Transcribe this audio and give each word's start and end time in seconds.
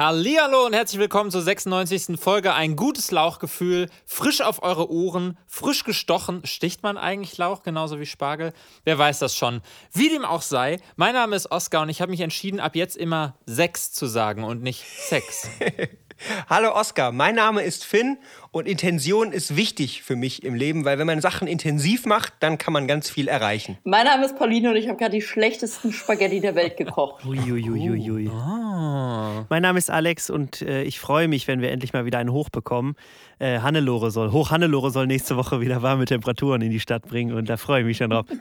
Hallihallo 0.00 0.64
und 0.64 0.72
herzlich 0.72 0.98
willkommen 0.98 1.30
zur 1.30 1.42
96. 1.42 2.18
Folge. 2.18 2.54
Ein 2.54 2.74
gutes 2.74 3.10
Lauchgefühl, 3.10 3.90
frisch 4.06 4.40
auf 4.40 4.62
eure 4.62 4.90
Ohren, 4.90 5.36
frisch 5.46 5.84
gestochen. 5.84 6.40
Sticht 6.46 6.82
man 6.82 6.96
eigentlich 6.96 7.36
Lauch 7.36 7.62
genauso 7.62 8.00
wie 8.00 8.06
Spargel? 8.06 8.54
Wer 8.84 8.96
weiß 8.96 9.18
das 9.18 9.36
schon. 9.36 9.60
Wie 9.92 10.08
dem 10.08 10.24
auch 10.24 10.40
sei, 10.40 10.78
mein 10.96 11.12
Name 11.12 11.36
ist 11.36 11.50
Oskar 11.50 11.82
und 11.82 11.90
ich 11.90 12.00
habe 12.00 12.12
mich 12.12 12.22
entschieden, 12.22 12.60
ab 12.60 12.76
jetzt 12.76 12.96
immer 12.96 13.36
Sex 13.44 13.92
zu 13.92 14.06
sagen 14.06 14.42
und 14.42 14.62
nicht 14.62 14.86
Sex. 14.86 15.50
Hallo 16.48 16.74
Oskar, 16.74 17.12
mein 17.12 17.34
Name 17.34 17.62
ist 17.62 17.84
Finn 17.84 18.18
und 18.50 18.68
Intention 18.68 19.32
ist 19.32 19.56
wichtig 19.56 20.02
für 20.02 20.16
mich 20.16 20.42
im 20.42 20.54
Leben, 20.54 20.84
weil 20.84 20.98
wenn 20.98 21.06
man 21.06 21.20
Sachen 21.20 21.48
intensiv 21.48 22.04
macht, 22.04 22.34
dann 22.40 22.58
kann 22.58 22.72
man 22.72 22.86
ganz 22.86 23.08
viel 23.08 23.28
erreichen. 23.28 23.78
Mein 23.84 24.04
Name 24.04 24.26
ist 24.26 24.36
Pauline 24.36 24.70
und 24.70 24.76
ich 24.76 24.88
habe 24.88 24.98
gerade 24.98 25.12
die 25.12 25.22
schlechtesten 25.22 25.92
Spaghetti 25.92 26.40
der 26.40 26.54
Welt 26.54 26.76
gekocht. 26.76 27.24
Uiuiuiui. 27.26 28.28
Oh. 28.28 29.44
Mein 29.48 29.62
Name 29.62 29.78
ist 29.78 29.90
Alex 29.90 30.30
und 30.30 30.62
äh, 30.62 30.82
ich 30.82 31.00
freue 31.00 31.28
mich, 31.28 31.48
wenn 31.48 31.62
wir 31.62 31.70
endlich 31.70 31.92
mal 31.92 32.04
wieder 32.04 32.18
einen 32.18 32.32
Hoch 32.32 32.50
bekommen. 32.50 32.96
Äh, 33.38 33.60
Hannelore 33.60 34.10
soll, 34.10 34.32
Hoch 34.32 34.50
Hannelore 34.50 34.90
soll 34.90 35.06
nächste 35.06 35.36
Woche 35.36 35.60
wieder 35.60 35.82
warme 35.82 36.04
Temperaturen 36.04 36.60
in 36.62 36.70
die 36.70 36.80
Stadt 36.80 37.06
bringen 37.06 37.34
und 37.34 37.48
da 37.48 37.56
freue 37.56 37.80
ich 37.80 37.86
mich 37.86 37.96
schon 37.96 38.10
drauf. 38.10 38.26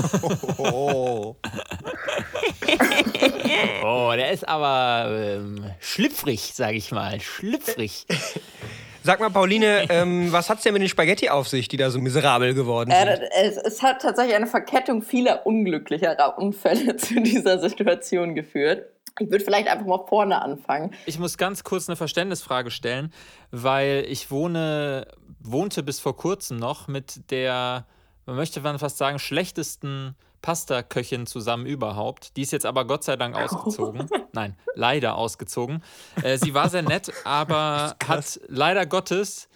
Oh. 0.58 1.36
Oh, 3.82 4.12
der 4.14 4.30
ist 4.30 4.48
aber 4.48 5.10
ähm, 5.10 5.64
schlüpfrig, 5.80 6.52
sage 6.54 6.76
ich 6.76 6.92
mal. 6.92 7.20
Schlüpfrig. 7.20 8.06
Sag 9.02 9.18
mal, 9.18 9.30
Pauline, 9.30 9.86
ähm, 9.88 10.30
was 10.30 10.50
hat's 10.50 10.62
denn 10.62 10.74
mit 10.74 10.82
den 10.82 10.88
Spaghetti 10.88 11.30
auf 11.30 11.48
sich, 11.48 11.68
die 11.68 11.78
da 11.78 11.90
so 11.90 11.98
miserabel 12.00 12.52
geworden 12.52 12.90
sind? 12.90 13.08
Äh, 13.08 13.30
es, 13.42 13.56
es 13.56 13.82
hat 13.82 14.02
tatsächlich 14.02 14.36
eine 14.36 14.46
Verkettung 14.46 15.02
vieler 15.02 15.46
unglücklicherer 15.46 16.36
Unfälle 16.36 16.96
zu 16.98 17.20
dieser 17.22 17.58
Situation 17.58 18.34
geführt. 18.34 18.84
Ich 19.18 19.30
würde 19.30 19.44
vielleicht 19.44 19.68
einfach 19.68 19.86
mal 19.86 20.04
vorne 20.06 20.40
anfangen. 20.42 20.94
Ich 21.06 21.18
muss 21.18 21.38
ganz 21.38 21.64
kurz 21.64 21.88
eine 21.88 21.96
Verständnisfrage 21.96 22.70
stellen, 22.70 23.12
weil 23.50 24.04
ich 24.06 24.30
wohne, 24.30 25.06
wohnte 25.40 25.82
bis 25.82 25.98
vor 25.98 26.16
kurzem 26.16 26.58
noch 26.58 26.86
mit 26.86 27.30
der, 27.30 27.86
man 28.26 28.36
möchte 28.36 28.60
man 28.60 28.78
fast 28.78 28.98
sagen, 28.98 29.18
schlechtesten 29.18 30.14
Pasta-Köchin 30.42 31.26
zusammen 31.26 31.66
überhaupt. 31.66 32.36
Die 32.36 32.42
ist 32.42 32.52
jetzt 32.52 32.66
aber 32.66 32.86
Gott 32.86 33.04
sei 33.04 33.16
Dank 33.16 33.36
ausgezogen. 33.36 34.08
Nein, 34.32 34.56
leider 34.74 35.16
ausgezogen. 35.16 35.82
Äh, 36.22 36.38
sie 36.38 36.54
war 36.54 36.68
sehr 36.68 36.82
nett, 36.82 37.12
aber 37.24 37.96
hat 38.06 38.40
leider 38.48 38.86
Gottes, 38.86 39.48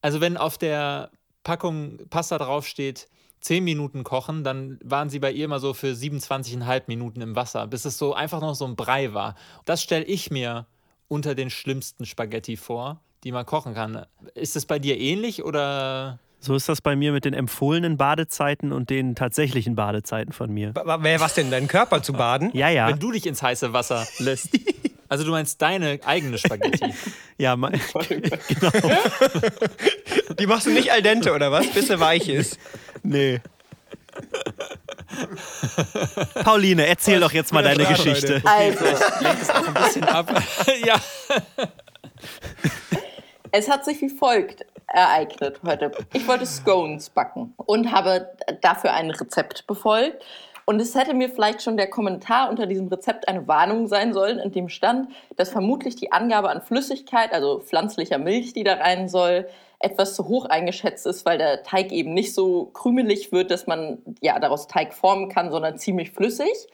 also 0.00 0.20
wenn 0.20 0.36
auf 0.36 0.58
der 0.58 1.10
Packung 1.42 1.98
Pasta 2.10 2.38
draufsteht, 2.38 3.08
10 3.40 3.62
Minuten 3.62 4.04
kochen, 4.04 4.42
dann 4.42 4.78
waren 4.82 5.10
sie 5.10 5.18
bei 5.18 5.30
ihr 5.30 5.44
immer 5.44 5.60
so 5.60 5.74
für 5.74 5.92
27,5 5.92 6.84
Minuten 6.86 7.20
im 7.20 7.36
Wasser, 7.36 7.66
bis 7.66 7.84
es 7.84 7.98
so 7.98 8.14
einfach 8.14 8.40
noch 8.40 8.54
so 8.54 8.64
ein 8.64 8.74
Brei 8.74 9.12
war. 9.12 9.34
Das 9.66 9.82
stelle 9.82 10.04
ich 10.04 10.30
mir 10.30 10.66
unter 11.08 11.34
den 11.34 11.50
schlimmsten 11.50 12.06
Spaghetti 12.06 12.56
vor, 12.56 13.00
die 13.22 13.32
man 13.32 13.44
kochen 13.44 13.74
kann. 13.74 14.06
Ist 14.34 14.56
es 14.56 14.64
bei 14.64 14.78
dir 14.78 14.98
ähnlich 14.98 15.44
oder? 15.44 16.18
So 16.44 16.54
ist 16.54 16.68
das 16.68 16.82
bei 16.82 16.94
mir 16.94 17.12
mit 17.12 17.24
den 17.24 17.32
empfohlenen 17.32 17.96
Badezeiten 17.96 18.70
und 18.70 18.90
den 18.90 19.14
tatsächlichen 19.14 19.76
Badezeiten 19.76 20.34
von 20.34 20.52
mir. 20.52 20.74
Wer 20.74 21.18
was 21.18 21.32
denn, 21.32 21.50
deinen 21.50 21.68
Körper 21.68 22.02
zu 22.02 22.12
baden? 22.12 22.50
Ja, 22.52 22.68
ja. 22.68 22.88
Wenn 22.88 22.98
du 22.98 23.12
dich 23.12 23.26
ins 23.26 23.42
heiße 23.42 23.72
Wasser 23.72 24.06
lässt. 24.18 24.50
Also 25.06 25.22
du 25.22 25.32
meinst 25.32 25.60
deine 25.60 26.00
eigene 26.04 26.38
Spaghetti. 26.38 26.92
Ja, 27.38 27.56
mein, 27.56 27.72
genau. 28.08 28.70
Die 30.38 30.46
machst 30.46 30.66
du 30.66 30.70
nicht 30.70 30.90
al 30.90 31.02
dente, 31.02 31.32
oder 31.32 31.52
was? 31.52 31.66
Bis 31.68 31.88
sie 31.88 32.00
weich 32.00 32.28
ist. 32.28 32.58
Nee. 33.02 33.40
Pauline, 36.42 36.86
erzähl 36.86 37.20
doch 37.20 37.32
jetzt 37.32 37.52
mal 37.52 37.62
deine 37.62 37.82
Leute. 37.84 37.94
Geschichte. 37.94 38.42
Also, 38.44 38.84
Lenkt 39.20 39.42
es 39.42 39.50
auch 39.50 39.68
ein 39.68 39.74
bisschen 39.74 40.04
ab. 40.04 40.42
ja. 40.84 40.96
es 43.52 43.68
hat 43.68 43.84
sich 43.84 44.00
wie 44.00 44.08
folgt 44.08 44.64
ereignet 44.94 45.60
heute. 45.66 45.90
Ich 46.12 46.26
wollte 46.26 46.46
Scones 46.46 47.10
backen 47.10 47.54
und 47.56 47.92
habe 47.92 48.30
dafür 48.62 48.94
ein 48.94 49.10
Rezept 49.10 49.66
befolgt. 49.66 50.24
Und 50.66 50.80
es 50.80 50.94
hätte 50.94 51.12
mir 51.12 51.28
vielleicht 51.28 51.62
schon 51.62 51.76
der 51.76 51.90
Kommentar 51.90 52.48
unter 52.48 52.66
diesem 52.66 52.88
Rezept 52.88 53.28
eine 53.28 53.46
Warnung 53.46 53.86
sein 53.86 54.14
sollen, 54.14 54.38
in 54.38 54.50
dem 54.50 54.70
stand, 54.70 55.10
dass 55.36 55.50
vermutlich 55.50 55.96
die 55.96 56.10
Angabe 56.10 56.48
an 56.48 56.62
Flüssigkeit, 56.62 57.34
also 57.34 57.60
pflanzlicher 57.60 58.16
Milch, 58.16 58.54
die 58.54 58.64
da 58.64 58.74
rein 58.74 59.08
soll, 59.08 59.46
etwas 59.78 60.14
zu 60.14 60.26
hoch 60.26 60.46
eingeschätzt 60.46 61.06
ist, 61.06 61.26
weil 61.26 61.36
der 61.36 61.62
Teig 61.62 61.92
eben 61.92 62.14
nicht 62.14 62.34
so 62.34 62.66
krümelig 62.66 63.32
wird, 63.32 63.50
dass 63.50 63.66
man 63.66 63.98
ja 64.22 64.38
daraus 64.38 64.66
Teig 64.66 64.94
formen 64.94 65.28
kann, 65.28 65.50
sondern 65.50 65.76
ziemlich 65.76 66.12
flüssig. 66.12 66.68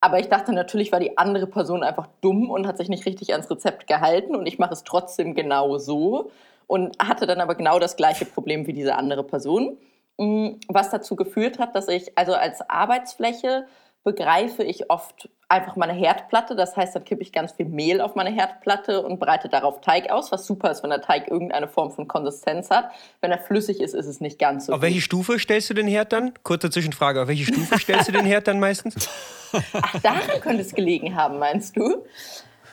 Aber 0.00 0.20
ich 0.20 0.28
dachte, 0.28 0.52
natürlich 0.52 0.92
war 0.92 1.00
die 1.00 1.18
andere 1.18 1.46
Person 1.46 1.82
einfach 1.82 2.08
dumm 2.22 2.48
und 2.48 2.66
hat 2.66 2.78
sich 2.78 2.88
nicht 2.88 3.04
richtig 3.04 3.32
ans 3.32 3.50
Rezept 3.50 3.86
gehalten 3.88 4.36
und 4.36 4.46
ich 4.46 4.58
mache 4.58 4.72
es 4.72 4.84
trotzdem 4.84 5.34
genau 5.34 5.76
so 5.76 6.30
und 6.68 6.96
hatte 7.00 7.26
dann 7.26 7.40
aber 7.40 7.56
genau 7.56 7.80
das 7.80 7.96
gleiche 7.96 8.24
Problem 8.24 8.68
wie 8.68 8.72
diese 8.72 8.94
andere 8.94 9.24
Person. 9.24 9.76
Mm, 10.18 10.50
Was 10.68 10.90
dazu 10.90 11.16
geführt 11.16 11.58
hat, 11.58 11.74
dass 11.74 11.88
ich, 11.88 12.16
also 12.16 12.34
als 12.34 12.60
Arbeitsfläche 12.70 13.66
begreife 14.04 14.62
ich 14.62 14.90
oft 14.90 15.28
einfach 15.48 15.76
meine 15.76 15.92
Herdplatte. 15.92 16.54
Das 16.54 16.76
heißt, 16.76 16.94
dann 16.94 17.04
kippe 17.04 17.22
ich 17.22 17.32
ganz 17.32 17.52
viel 17.52 17.66
Mehl 17.66 18.00
auf 18.00 18.14
meine 18.14 18.30
Herdplatte 18.30 19.02
und 19.02 19.18
breite 19.18 19.48
darauf 19.48 19.80
Teig 19.80 20.10
aus, 20.10 20.30
was 20.30 20.46
super 20.46 20.70
ist, 20.70 20.82
wenn 20.82 20.90
der 20.90 21.00
Teig 21.00 21.28
irgendeine 21.30 21.68
Form 21.68 21.90
von 21.90 22.06
Konsistenz 22.06 22.70
hat. 22.70 22.90
Wenn 23.20 23.32
er 23.32 23.38
flüssig 23.38 23.80
ist, 23.80 23.94
ist 23.94 24.06
es 24.06 24.20
nicht 24.20 24.38
ganz 24.38 24.66
so 24.66 24.74
Auf 24.74 24.82
welche. 24.82 25.00
Stufe 25.00 25.38
stellst 25.38 25.70
du 25.70 25.74
den 25.74 25.88
Herd 25.88 26.12
dann? 26.12 26.32
Kurze 26.42 26.70
Zwischenfrage. 26.70 27.22
Auf 27.22 27.28
welche 27.28 27.44
Stufe 27.44 27.78
stellst 27.78 28.08
du 28.08 28.12
den 28.12 28.26
Herd 28.26 28.46
dann 28.46 28.60
meistens? 28.60 29.08
Ach, 29.72 30.00
daran 30.00 30.40
könnte 30.42 30.62
es 30.62 30.74
gelegen 30.74 31.16
haben, 31.16 31.38
meinst 31.38 31.76
du? 31.76 32.04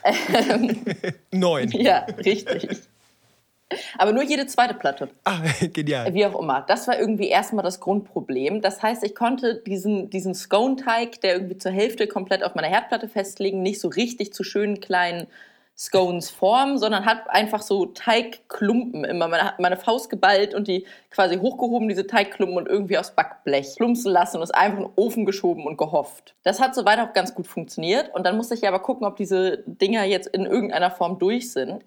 Neun. 1.31 1.72
Ja, 1.72 2.05
richtig. 2.23 2.67
Aber 3.98 4.12
nur 4.12 4.24
jede 4.24 4.46
zweite 4.46 4.74
Platte. 4.74 5.09
Ah, 5.24 5.40
genial. 5.74 6.14
Wie 6.14 6.26
auch 6.26 6.40
immer. 6.40 6.62
Das 6.62 6.88
war 6.88 7.00
irgendwie 7.00 7.30
erstmal 7.30 7.64
das 7.64 7.80
Grundproblem. 7.80 8.62
Das 8.62 8.84
heißt, 8.84 9.03
ich 9.03 9.16
konnte 9.16 9.56
diesen, 9.56 10.09
diesen 10.09 10.36
Scone-Teig, 10.36 11.22
der 11.22 11.34
irgendwie 11.34 11.58
zur 11.58 11.72
Hälfte 11.72 12.08
komplett 12.08 12.44
auf 12.44 12.56
meiner 12.56 12.68
Herdplatte 12.68 13.08
festlegen, 13.08 13.62
nicht 13.62 13.81
so 13.81 13.88
richtig 13.88 14.34
zu 14.34 14.44
schönen 14.44 14.80
kleinen 14.80 15.28
Scones 15.78 16.30
formen, 16.30 16.78
sondern 16.78 17.06
hat 17.06 17.30
einfach 17.30 17.62
so 17.62 17.88
Teigklumpen 17.88 19.03
immer. 19.03 19.28
Man 19.28 19.42
hat 19.42 19.59
meine 19.59 19.76
Faust 19.76 20.09
geballt 20.09 20.53
und 20.53 20.70
die 20.70 20.86
quasi 21.12 21.38
hochgehoben, 21.38 21.90
diese 21.90 22.08
Teigklumpen 22.08 22.58
und 22.58 22.68
irgendwie 22.70 22.97
aufs 22.97 23.12
Backblech 23.12 23.76
plumpsen 23.76 24.12
lassen 24.12 24.38
und 24.38 24.44
es 24.44 24.52
einfach 24.52 24.78
in 24.78 24.86
den 24.86 24.94
Ofen 24.96 25.26
geschoben 25.26 25.66
und 25.66 25.78
gehofft. 25.78 26.36
Das 26.44 26.62
hat 26.62 26.76
soweit 26.76 27.00
auch 27.00 27.12
ganz 27.12 27.36
gut 27.36 27.47
funktioniert. 27.47 28.14
Und 28.16 28.26
dann 28.26 28.38
musste 28.38 28.53
ich 28.53 28.66
aber 28.66 28.80
gucken, 28.80 29.06
ob 29.06 29.18
diese 29.18 29.64
Dinger 29.66 30.06
jetzt 30.06 30.28
in 30.28 30.46
irgendeiner 30.46 30.92
Form 30.92 31.20
durch 31.20 31.52
sind. 31.52 31.84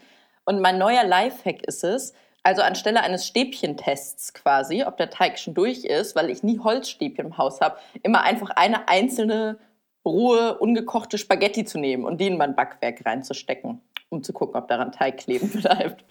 Und 0.49 0.63
mein 0.63 0.79
neuer 0.79 1.05
Lifehack 1.05 1.63
ist 1.67 1.85
es, 1.85 2.15
also 2.43 2.63
anstelle 2.63 3.03
eines 3.03 3.27
Stäbchentests 3.27 4.33
quasi, 4.33 4.83
ob 4.83 4.97
der 4.97 5.11
Teig 5.11 5.39
schon 5.39 5.53
durch 5.53 5.85
ist, 5.85 6.17
weil 6.17 6.31
ich 6.31 6.43
nie 6.43 6.59
Holzstäbchen 6.59 7.27
im 7.27 7.37
Haus 7.37 7.61
habe, 7.61 7.77
immer 8.03 8.23
einfach 8.23 8.49
eine 8.57 8.89
einzelne 8.89 9.59
rohe, 10.07 10.57
ungekochte 10.59 11.19
Spaghetti 11.19 11.67
zu 11.67 11.79
nehmen 11.79 12.07
und 12.07 12.19
die 12.19 12.29
in 12.29 12.39
mein 12.39 12.57
Backwerk 12.57 13.05
reinzustecken, 13.05 13.83
um 14.09 14.23
zu 14.23 14.33
gucken, 14.33 14.57
ob 14.59 14.69
daran 14.69 14.91
Teig 14.91 15.19
kleben 15.19 15.51
bleibt. 15.61 16.03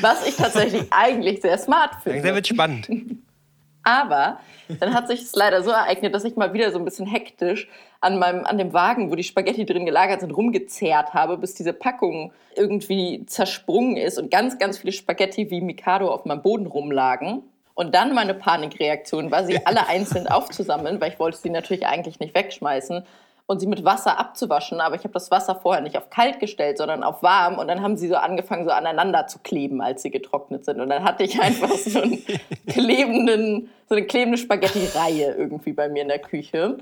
Was 0.00 0.24
ich 0.24 0.36
tatsächlich 0.36 0.84
eigentlich 0.92 1.42
sehr 1.42 1.58
smart 1.58 1.96
finde. 2.04 2.18
Langsam 2.18 2.34
wird 2.36 2.46
spannend. 2.46 2.88
Aber 3.82 4.38
dann 4.80 4.94
hat 4.94 5.08
sich 5.08 5.20
es 5.20 5.34
leider 5.34 5.64
so 5.64 5.70
ereignet, 5.70 6.14
dass 6.14 6.22
ich 6.22 6.36
mal 6.36 6.52
wieder 6.54 6.70
so 6.70 6.78
ein 6.78 6.84
bisschen 6.84 7.06
hektisch 7.06 7.68
an, 8.04 8.18
meinem, 8.18 8.44
an 8.44 8.58
dem 8.58 8.72
Wagen, 8.72 9.10
wo 9.10 9.14
die 9.14 9.24
Spaghetti 9.24 9.64
drin 9.64 9.86
gelagert 9.86 10.20
sind, 10.20 10.30
rumgezerrt 10.30 11.14
habe, 11.14 11.38
bis 11.38 11.54
diese 11.54 11.72
Packung 11.72 12.32
irgendwie 12.54 13.24
zersprungen 13.26 13.96
ist 13.96 14.18
und 14.18 14.30
ganz, 14.30 14.58
ganz 14.58 14.78
viele 14.78 14.92
Spaghetti 14.92 15.50
wie 15.50 15.62
Mikado 15.62 16.10
auf 16.10 16.26
meinem 16.26 16.42
Boden 16.42 16.66
rumlagen. 16.66 17.42
Und 17.72 17.94
dann 17.94 18.14
meine 18.14 18.34
Panikreaktion 18.34 19.30
war, 19.30 19.44
sie 19.44 19.58
alle 19.66 19.88
einzeln 19.88 20.28
aufzusammeln, 20.28 21.00
weil 21.00 21.12
ich 21.12 21.18
wollte 21.18 21.38
sie 21.38 21.50
natürlich 21.50 21.86
eigentlich 21.86 22.20
nicht 22.20 22.34
wegschmeißen 22.34 23.04
und 23.46 23.60
sie 23.60 23.66
mit 23.66 23.84
Wasser 23.84 24.18
abzuwaschen. 24.18 24.82
Aber 24.82 24.96
ich 24.96 25.04
habe 25.04 25.14
das 25.14 25.30
Wasser 25.30 25.54
vorher 25.54 25.82
nicht 25.82 25.96
auf 25.96 26.10
kalt 26.10 26.40
gestellt, 26.40 26.76
sondern 26.76 27.02
auf 27.02 27.22
warm. 27.22 27.58
Und 27.58 27.68
dann 27.68 27.80
haben 27.80 27.96
sie 27.96 28.08
so 28.08 28.16
angefangen, 28.16 28.64
so 28.64 28.70
aneinander 28.70 29.26
zu 29.28 29.38
kleben, 29.38 29.80
als 29.80 30.02
sie 30.02 30.10
getrocknet 30.10 30.66
sind. 30.66 30.78
Und 30.80 30.90
dann 30.90 31.04
hatte 31.04 31.24
ich 31.24 31.40
einfach 31.40 31.70
so, 31.70 32.02
einen 32.02 32.22
klebenden, 32.68 33.70
so 33.88 33.94
eine 33.94 34.04
klebende 34.06 34.36
Spaghetti-Reihe 34.36 35.34
irgendwie 35.38 35.72
bei 35.72 35.88
mir 35.88 36.02
in 36.02 36.08
der 36.08 36.18
Küche. 36.18 36.78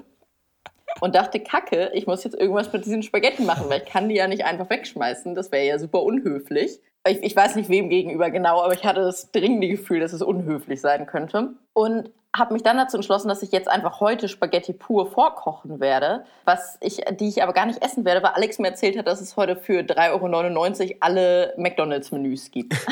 Und 1.00 1.14
dachte, 1.14 1.40
Kacke, 1.40 1.90
ich 1.94 2.06
muss 2.06 2.24
jetzt 2.24 2.38
irgendwas 2.38 2.72
mit 2.72 2.84
diesen 2.84 3.02
Spaghetti 3.02 3.42
machen, 3.42 3.64
weil 3.68 3.82
ich 3.82 3.88
kann 3.88 4.08
die 4.08 4.14
ja 4.14 4.26
nicht 4.28 4.44
einfach 4.44 4.70
wegschmeißen. 4.70 5.34
Das 5.34 5.50
wäre 5.50 5.66
ja 5.66 5.78
super 5.78 6.02
unhöflich. 6.02 6.80
Ich, 7.06 7.22
ich 7.22 7.34
weiß 7.34 7.56
nicht 7.56 7.68
wem 7.68 7.88
gegenüber 7.88 8.30
genau, 8.30 8.62
aber 8.62 8.74
ich 8.74 8.84
hatte 8.84 9.00
das 9.00 9.32
dringende 9.32 9.68
Gefühl, 9.68 10.00
dass 10.00 10.12
es 10.12 10.22
unhöflich 10.22 10.80
sein 10.80 11.06
könnte. 11.06 11.54
Und 11.72 12.10
habe 12.34 12.54
mich 12.54 12.62
dann 12.62 12.78
dazu 12.78 12.96
entschlossen, 12.96 13.28
dass 13.28 13.42
ich 13.42 13.52
jetzt 13.52 13.68
einfach 13.68 14.00
heute 14.00 14.28
Spaghetti 14.28 14.72
pur 14.72 15.10
vorkochen 15.10 15.80
werde, 15.80 16.24
was 16.44 16.78
ich, 16.80 17.02
die 17.20 17.28
ich 17.28 17.42
aber 17.42 17.52
gar 17.52 17.66
nicht 17.66 17.84
essen 17.84 18.04
werde, 18.06 18.22
weil 18.22 18.30
Alex 18.30 18.58
mir 18.58 18.68
erzählt 18.68 18.96
hat, 18.96 19.06
dass 19.06 19.20
es 19.20 19.36
heute 19.36 19.56
für 19.56 19.80
3,99 19.80 20.82
Euro 20.82 20.96
alle 21.00 21.54
McDonalds-Menüs 21.58 22.50
gibt. 22.50 22.74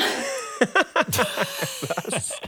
Was, 2.05 2.39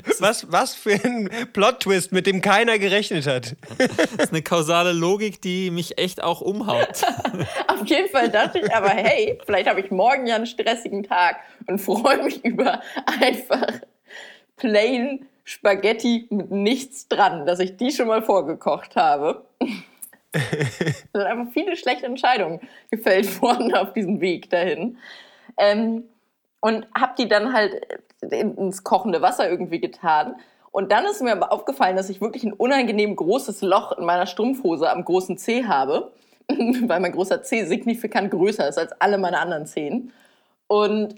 was 0.18 0.74
für 0.74 0.92
ein 0.92 1.30
Plot-Twist, 1.52 2.12
mit 2.12 2.26
dem 2.26 2.40
keiner 2.40 2.78
gerechnet 2.78 3.26
hat. 3.26 3.56
Das 3.78 4.26
ist 4.26 4.32
eine 4.32 4.42
kausale 4.42 4.92
Logik, 4.92 5.40
die 5.40 5.70
mich 5.70 5.98
echt 5.98 6.22
auch 6.22 6.40
umhaut. 6.40 7.02
Auf 7.68 7.86
jeden 7.86 8.08
Fall 8.10 8.30
dachte 8.30 8.58
ich 8.60 8.74
aber, 8.74 8.90
hey, 8.90 9.38
vielleicht 9.44 9.68
habe 9.68 9.80
ich 9.80 9.90
morgen 9.90 10.26
ja 10.26 10.36
einen 10.36 10.46
stressigen 10.46 11.02
Tag 11.02 11.36
und 11.66 11.78
freue 11.78 12.22
mich 12.22 12.44
über 12.44 12.80
einfach 13.06 13.66
plain 14.56 15.26
Spaghetti 15.44 16.26
mit 16.30 16.50
nichts 16.50 17.08
dran, 17.08 17.46
dass 17.46 17.58
ich 17.58 17.76
die 17.76 17.90
schon 17.90 18.06
mal 18.06 18.22
vorgekocht 18.22 18.96
habe. 18.96 19.44
Es 20.32 20.78
sind 21.12 21.22
einfach 21.22 21.52
viele 21.52 21.76
schlechte 21.76 22.06
Entscheidungen 22.06 22.60
gefällt 22.90 23.42
worden 23.42 23.74
auf 23.74 23.92
diesem 23.92 24.20
Weg 24.20 24.50
dahin. 24.50 24.98
Ähm, 25.58 26.04
und 26.60 26.86
habe 26.96 27.14
die 27.18 27.28
dann 27.28 27.52
halt 27.52 27.74
ins 28.30 28.84
kochende 28.84 29.22
Wasser 29.22 29.50
irgendwie 29.50 29.80
getan. 29.80 30.36
Und 30.70 30.90
dann 30.90 31.04
ist 31.04 31.22
mir 31.22 31.32
aber 31.32 31.52
aufgefallen, 31.52 31.96
dass 31.96 32.08
ich 32.08 32.20
wirklich 32.20 32.44
ein 32.44 32.52
unangenehm 32.52 33.14
großes 33.14 33.60
Loch 33.60 33.92
in 33.98 34.04
meiner 34.04 34.26
Strumpfhose 34.26 34.90
am 34.90 35.04
großen 35.04 35.36
C 35.36 35.64
habe, 35.66 36.12
weil 36.48 37.00
mein 37.00 37.12
großer 37.12 37.42
C 37.42 37.64
signifikant 37.64 38.30
größer 38.30 38.68
ist 38.68 38.78
als 38.78 38.92
alle 39.00 39.18
meine 39.18 39.38
anderen 39.38 39.66
Zehen. 39.66 40.12
Und 40.68 41.16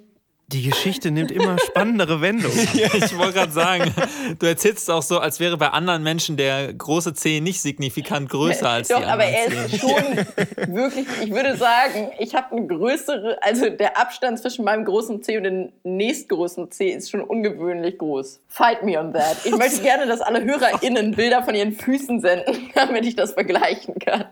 die 0.54 0.62
Geschichte 0.62 1.10
nimmt 1.10 1.32
immer 1.32 1.58
spannendere 1.58 2.20
Wendungen. 2.20 2.56
ich 2.74 3.18
wollte 3.18 3.32
gerade 3.34 3.52
sagen, 3.52 3.92
du 4.38 4.46
erzählst 4.46 4.84
es 4.84 4.88
auch 4.88 5.02
so, 5.02 5.18
als 5.18 5.40
wäre 5.40 5.56
bei 5.56 5.68
anderen 5.70 6.04
Menschen 6.04 6.36
der 6.36 6.72
große 6.72 7.12
C 7.14 7.40
nicht 7.40 7.60
signifikant 7.60 8.30
größer 8.30 8.68
als 8.68 8.88
Doch, 8.88 8.98
die 8.98 9.04
aber 9.04 9.24
anderen 9.24 9.50
er 9.50 9.64
ist 9.66 9.80
schon 9.80 10.74
wirklich, 10.74 11.06
ich 11.24 11.30
würde 11.32 11.56
sagen, 11.56 12.12
ich 12.20 12.34
habe 12.36 12.56
eine 12.56 12.66
größere, 12.68 13.36
also 13.42 13.68
der 13.68 13.98
Abstand 13.98 14.38
zwischen 14.38 14.64
meinem 14.64 14.84
großen 14.84 15.22
C 15.24 15.36
und 15.38 15.44
dem 15.44 15.72
nächstgrößten 15.82 16.70
C 16.70 16.90
ist 16.90 17.10
schon 17.10 17.22
ungewöhnlich 17.22 17.98
groß. 17.98 18.40
Fight 18.46 18.84
me 18.84 18.98
on 18.98 19.12
that. 19.12 19.38
Ich 19.44 19.56
möchte 19.56 19.82
gerne, 19.82 20.06
dass 20.06 20.20
alle 20.20 20.44
HörerInnen 20.44 21.16
Bilder 21.16 21.42
von 21.42 21.56
ihren 21.56 21.72
Füßen 21.72 22.20
senden, 22.20 22.70
damit 22.74 23.04
ich 23.04 23.16
das 23.16 23.32
vergleichen 23.32 23.98
kann. 23.98 24.26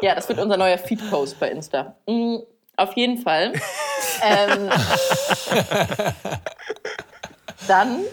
Ja, 0.00 0.14
das 0.14 0.28
wird 0.28 0.38
unser 0.38 0.56
neuer 0.56 0.78
Feed-Post 0.78 1.40
bei 1.40 1.50
Insta. 1.50 1.96
Mm, 2.06 2.36
auf 2.76 2.94
jeden 2.94 3.18
Fall. 3.18 3.52
ähm, 4.22 4.70
dann 7.68 8.04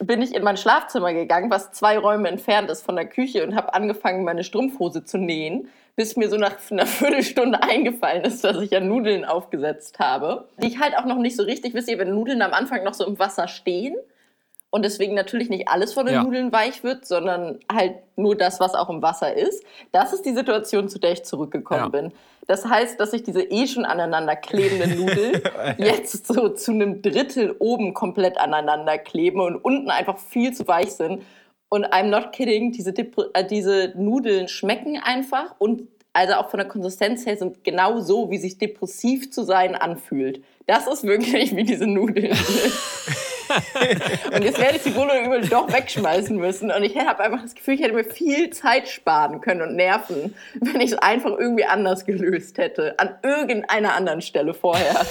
bin 0.00 0.22
ich 0.22 0.34
in 0.34 0.42
mein 0.42 0.56
Schlafzimmer 0.56 1.12
gegangen, 1.12 1.50
was 1.50 1.72
zwei 1.72 1.98
Räume 1.98 2.28
entfernt 2.28 2.70
ist 2.70 2.82
von 2.82 2.96
der 2.96 3.06
Küche 3.06 3.44
und 3.44 3.54
habe 3.54 3.74
angefangen, 3.74 4.24
meine 4.24 4.44
Strumpfhose 4.44 5.04
zu 5.04 5.18
nähen, 5.18 5.68
bis 5.94 6.16
mir 6.16 6.28
so 6.28 6.36
nach 6.36 6.56
einer 6.70 6.86
Viertelstunde 6.86 7.62
eingefallen 7.62 8.24
ist, 8.24 8.44
dass 8.44 8.60
ich 8.60 8.70
ja 8.70 8.80
Nudeln 8.80 9.24
aufgesetzt 9.24 9.98
habe. 9.98 10.48
Die 10.60 10.66
ich 10.66 10.80
halt 10.80 10.96
auch 10.96 11.06
noch 11.06 11.18
nicht 11.18 11.36
so 11.36 11.42
richtig, 11.42 11.74
wisst 11.74 11.88
ihr, 11.88 11.98
wenn 11.98 12.14
Nudeln 12.14 12.42
am 12.42 12.52
Anfang 12.52 12.84
noch 12.84 12.94
so 12.94 13.06
im 13.06 13.18
Wasser 13.18 13.48
stehen 13.48 13.96
und 14.76 14.82
deswegen 14.84 15.14
natürlich 15.14 15.48
nicht 15.48 15.68
alles 15.68 15.94
von 15.94 16.04
den 16.04 16.16
Ja. 16.16 16.22
Nudeln 16.22 16.52
weich 16.52 16.84
wird, 16.84 17.06
sondern 17.06 17.58
halt 17.72 17.94
nur 18.16 18.36
das, 18.36 18.60
was 18.60 18.74
auch 18.74 18.90
im 18.90 19.00
Wasser 19.00 19.34
ist. 19.34 19.64
Das 19.90 20.12
ist 20.12 20.26
die 20.26 20.34
Situation, 20.34 20.90
zu 20.90 20.98
der 20.98 21.12
ich 21.12 21.24
zurückgekommen 21.24 21.80
Ja. 21.84 21.88
bin. 21.88 22.12
Das 22.46 22.66
heißt, 22.66 23.00
dass 23.00 23.14
ich 23.14 23.22
diese 23.22 23.42
eh 23.42 23.66
schon 23.66 23.86
aneinander 23.86 24.36
klebenden 24.36 24.96
Nudeln 25.00 25.40
jetzt 25.78 26.26
so 26.26 26.50
zu 26.50 26.72
einem 26.72 27.00
Drittel 27.00 27.56
oben 27.58 27.94
komplett 27.94 28.36
aneinander 28.38 28.98
kleben 28.98 29.40
und 29.40 29.56
unten 29.56 29.88
einfach 29.90 30.18
viel 30.18 30.52
zu 30.52 30.68
weich 30.68 30.92
sind. 30.92 31.22
Und 31.70 31.86
I'm 31.86 32.10
not 32.10 32.32
kidding, 32.32 32.70
diese, 32.72 32.90
äh, 32.90 33.44
diese 33.48 33.94
Nudeln 33.96 34.46
schmecken 34.46 35.00
einfach 35.02 35.54
und 35.58 35.88
also 36.12 36.34
auch 36.34 36.50
von 36.50 36.58
der 36.58 36.68
Konsistenz 36.68 37.24
her 37.24 37.36
sind 37.38 37.64
genau 37.64 38.00
so, 38.00 38.30
wie 38.30 38.38
sich 38.38 38.58
depressiv 38.58 39.30
zu 39.32 39.42
sein 39.42 39.74
anfühlt. 39.74 40.42
Das 40.66 40.86
ist 40.86 41.02
wirklich, 41.04 41.56
wie 41.56 41.64
diese 41.64 41.86
Nudeln 41.86 42.34
sind. 42.34 42.72
und 44.32 44.42
jetzt 44.42 44.58
werde 44.58 44.76
ich 44.76 44.82
sie 44.82 44.94
wohl 44.94 45.04
oder 45.04 45.24
übel 45.24 45.48
doch 45.48 45.72
wegschmeißen 45.72 46.36
müssen. 46.36 46.70
Und 46.70 46.82
ich 46.82 46.96
habe 46.96 47.22
einfach 47.22 47.42
das 47.42 47.54
Gefühl, 47.54 47.74
ich 47.74 47.82
hätte 47.82 47.94
mir 47.94 48.04
viel 48.04 48.50
Zeit 48.50 48.88
sparen 48.88 49.40
können 49.40 49.62
und 49.62 49.76
Nerven, 49.76 50.34
wenn 50.60 50.80
ich 50.80 50.92
es 50.92 50.98
einfach 50.98 51.30
irgendwie 51.38 51.64
anders 51.64 52.04
gelöst 52.04 52.58
hätte. 52.58 52.98
An 52.98 53.16
irgendeiner 53.22 53.94
anderen 53.94 54.22
Stelle 54.22 54.54
vorher. 54.54 55.06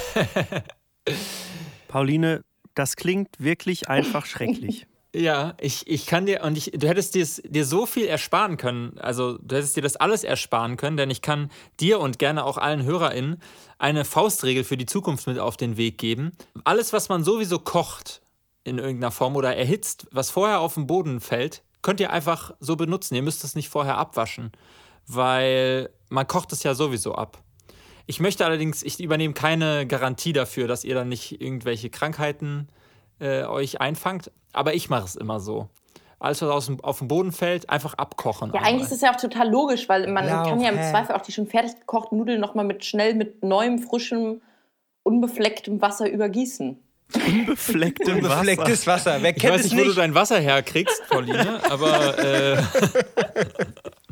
Pauline, 1.88 2.42
das 2.74 2.96
klingt 2.96 3.30
wirklich 3.40 3.90
einfach 3.90 4.26
schrecklich. 4.26 4.88
Ja, 5.18 5.54
ich, 5.62 5.88
ich 5.88 6.08
kann 6.08 6.26
dir, 6.26 6.44
und 6.44 6.58
ich, 6.58 6.72
du 6.76 6.90
hättest 6.90 7.16
dir's- 7.16 7.42
dir 7.46 7.64
so 7.64 7.86
viel 7.86 8.06
ersparen 8.06 8.58
können, 8.58 8.98
also 9.00 9.38
du 9.38 9.56
hättest 9.56 9.78
dir 9.78 9.82
das 9.82 9.96
alles 9.96 10.26
ersparen 10.26 10.76
können, 10.76 10.98
denn 10.98 11.10
ich 11.10 11.22
kann 11.22 11.50
dir 11.80 12.02
und 12.02 12.20
gerne 12.20 12.44
auch 12.44 12.58
allen 12.58 12.84
HörerInnen 12.84 13.42
eine 13.78 14.04
Faustregel 14.04 14.66
für 14.66 14.76
die 14.76 14.86
Zukunft 14.86 15.26
mit 15.26 15.40
auf 15.40 15.56
den 15.56 15.78
Weg 15.78 15.98
geben. 16.00 16.34
Alles, 16.66 16.92
was 16.92 17.08
man 17.08 17.24
sowieso 17.24 17.60
kocht 17.60 18.20
in 18.66 18.80
irgendeiner 18.80 19.12
Form 19.12 19.38
oder 19.38 19.56
erhitzt, 19.56 20.08
was 20.12 20.30
vorher 20.30 20.60
auf 20.60 20.74
den 20.74 20.88
Boden 20.88 21.22
fällt, 21.22 21.64
könnt 21.82 22.00
ihr 22.00 22.12
einfach 22.12 22.52
so 22.60 22.76
benutzen. 22.76 23.16
Ihr 23.16 23.22
müsst 23.22 23.44
es 23.44 23.56
nicht 23.56 23.70
vorher 23.70 23.98
abwaschen, 23.98 24.52
weil 25.08 25.92
man 26.10 26.28
kocht 26.28 26.52
es 26.52 26.64
ja 26.64 26.74
sowieso 26.74 27.16
ab. 27.16 27.38
Ich 28.08 28.20
möchte 28.20 28.46
allerdings, 28.46 28.84
ich 28.84 29.00
übernehme 29.00 29.34
keine 29.34 29.88
Garantie 29.88 30.34
dafür, 30.34 30.68
dass 30.68 30.84
ihr 30.84 30.96
dann 30.96 31.10
nicht 31.10 31.42
irgendwelche 31.42 31.90
Krankheiten 31.90 32.68
äh, 33.20 33.44
euch 33.44 33.80
einfangt, 33.82 34.32
aber 34.52 34.74
ich 34.74 34.90
mache 34.90 35.06
es 35.06 35.16
immer 35.16 35.40
so. 35.40 35.70
Alles, 36.18 36.42
was 36.42 36.50
aus 36.50 36.66
dem, 36.68 36.84
auf 36.84 37.00
den 37.00 37.08
Boden 37.08 37.32
fällt, 37.32 37.70
einfach 37.70 37.94
abkochen. 37.96 38.52
Ja, 38.54 38.62
eigentlich 38.62 38.84
ist 38.84 38.94
es 38.94 39.02
ja 39.02 39.14
auch 39.14 39.20
total 39.20 39.50
logisch, 39.50 39.88
weil 39.90 40.08
man 40.08 40.26
Lauch, 40.26 40.48
kann 40.48 40.60
ja 40.60 40.70
im 40.70 40.78
hä? 40.78 40.90
Zweifel 40.90 41.16
auch 41.16 41.22
die 41.22 41.32
schon 41.32 41.46
fertig 41.46 41.80
gekochten 41.82 42.18
Nudeln 42.18 42.42
nochmal 42.42 42.66
mit 42.66 42.84
schnell 42.84 43.14
mit 43.14 43.44
neuem, 43.44 43.80
frischem, 43.80 44.42
unbeflecktem 45.04 45.82
Wasser 45.82 46.10
übergießen. 46.10 46.80
Beflecktem 47.46 48.24
Wasser. 48.24 48.40
Unbeflecktes 48.40 48.88
Wasser. 48.88 49.18
Wer 49.22 49.32
ich 49.32 49.36
kennt 49.38 49.54
weiß 49.54 49.66
es 49.66 49.72
nicht, 49.72 49.80
wo 49.80 49.84
du 49.84 49.88
nicht? 49.90 49.98
dein 49.98 50.16
Wasser 50.16 50.40
herkriegst, 50.40 51.08
Pauline, 51.10 51.60
aber 51.70 52.18
äh, 52.18 52.58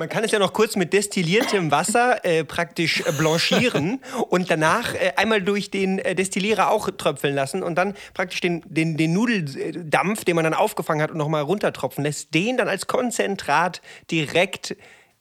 Man 0.00 0.08
kann 0.08 0.24
es 0.24 0.30
ja 0.30 0.38
noch 0.38 0.54
kurz 0.54 0.76
mit 0.76 0.94
destilliertem 0.94 1.70
Wasser 1.70 2.24
äh, 2.24 2.42
praktisch 2.42 3.02
äh, 3.02 3.12
blanchieren 3.12 4.00
und 4.30 4.50
danach 4.50 4.94
äh, 4.94 5.12
einmal 5.16 5.42
durch 5.42 5.70
den 5.70 5.98
äh, 5.98 6.14
Destillierer 6.14 6.70
auch 6.70 6.88
tröpfeln 6.88 7.34
lassen 7.34 7.62
und 7.62 7.74
dann 7.74 7.92
praktisch 8.14 8.40
den, 8.40 8.62
den, 8.64 8.96
den 8.96 9.12
Nudeldampf, 9.12 10.24
den 10.24 10.36
man 10.36 10.44
dann 10.44 10.54
aufgefangen 10.54 11.02
hat 11.02 11.10
und 11.10 11.18
nochmal 11.18 11.42
runtertropfen 11.42 12.02
lässt, 12.02 12.32
den 12.32 12.56
dann 12.56 12.66
als 12.66 12.86
Konzentrat 12.86 13.82
direkt 14.10 14.74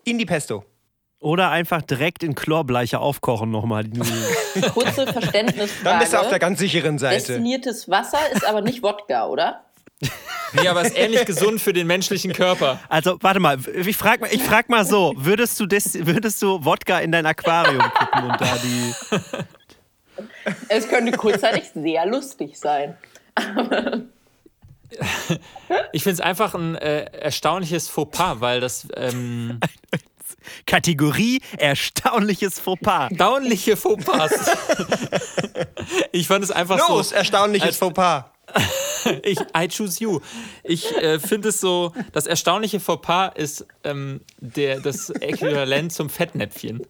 in 0.05 0.17
die 0.17 0.25
Pesto. 0.25 0.63
Oder 1.19 1.49
einfach 1.49 1.81
direkt 1.81 2.23
in 2.23 2.33
Chlorbleiche 2.33 2.99
aufkochen 2.99 3.51
nochmal. 3.51 3.83
Kurze 4.73 5.05
Verständnisfrage. 5.05 5.83
Dann 5.83 5.99
bist 5.99 6.13
du 6.13 6.17
auf 6.17 6.29
der 6.29 6.39
ganz 6.39 6.59
sicheren 6.59 6.97
Seite. 6.97 7.33
Destilliertes 7.33 7.89
Wasser 7.89 8.19
ist 8.31 8.47
aber 8.47 8.61
nicht 8.61 8.81
Wodka, 8.81 9.27
oder? 9.27 9.65
nee, 10.53 10.67
aber 10.67 10.83
ist 10.83 10.97
ähnlich 10.97 11.25
gesund 11.25 11.59
für 11.59 11.73
den 11.73 11.87
menschlichen 11.87 12.31
Körper. 12.31 12.79
Also, 12.87 13.17
warte 13.19 13.41
mal, 13.41 13.57
ich 13.85 13.97
frag 13.97 14.21
mal, 14.21 14.29
ich 14.31 14.41
frag 14.41 14.69
mal 14.69 14.85
so: 14.85 15.13
Würdest 15.17 15.59
du, 15.59 15.65
des, 15.65 16.05
würdest 16.05 16.41
du 16.41 16.63
Wodka 16.63 16.99
in 16.99 17.11
dein 17.11 17.25
Aquarium 17.25 17.83
kippen 17.99 18.23
und 18.23 18.39
da 18.39 18.57
die. 18.63 18.93
Es 20.67 20.89
könnte 20.89 21.11
kurzzeitig 21.13 21.69
sehr 21.73 22.05
lustig 22.05 22.59
sein. 22.59 22.97
Ich 25.91 26.03
finde 26.03 26.13
es 26.13 26.21
einfach 26.21 26.55
ein 26.55 26.75
äh, 26.75 27.03
erstaunliches 27.05 27.87
Fauxpas, 27.87 28.41
weil 28.41 28.59
das 28.59 28.87
ähm, 28.95 29.59
Kategorie 30.65 31.41
erstaunliches 31.57 32.59
Fauxpas. 32.59 33.09
erstaunliche 33.11 33.77
Fauxpas. 33.77 34.31
ich 36.11 36.27
fand 36.27 36.43
es 36.43 36.51
einfach 36.51 36.77
Los, 36.89 37.09
so. 37.09 37.15
erstaunliches 37.15 37.67
als- 37.67 37.77
Fauxpas. 37.77 38.25
Ich, 39.23 39.39
I 39.55 39.67
choose 39.69 40.03
you. 40.03 40.19
Ich 40.63 40.91
äh, 40.97 41.19
finde 41.19 41.49
es 41.49 41.61
so, 41.61 41.93
das 42.11 42.25
erstaunliche 42.27 42.79
Fauxpas 42.81 43.31
ist 43.35 43.65
ähm, 43.85 44.21
der, 44.39 44.81
das 44.81 45.09
Äquivalent 45.09 45.93
zum 45.93 46.09
Fettnäpfchen. 46.09 46.81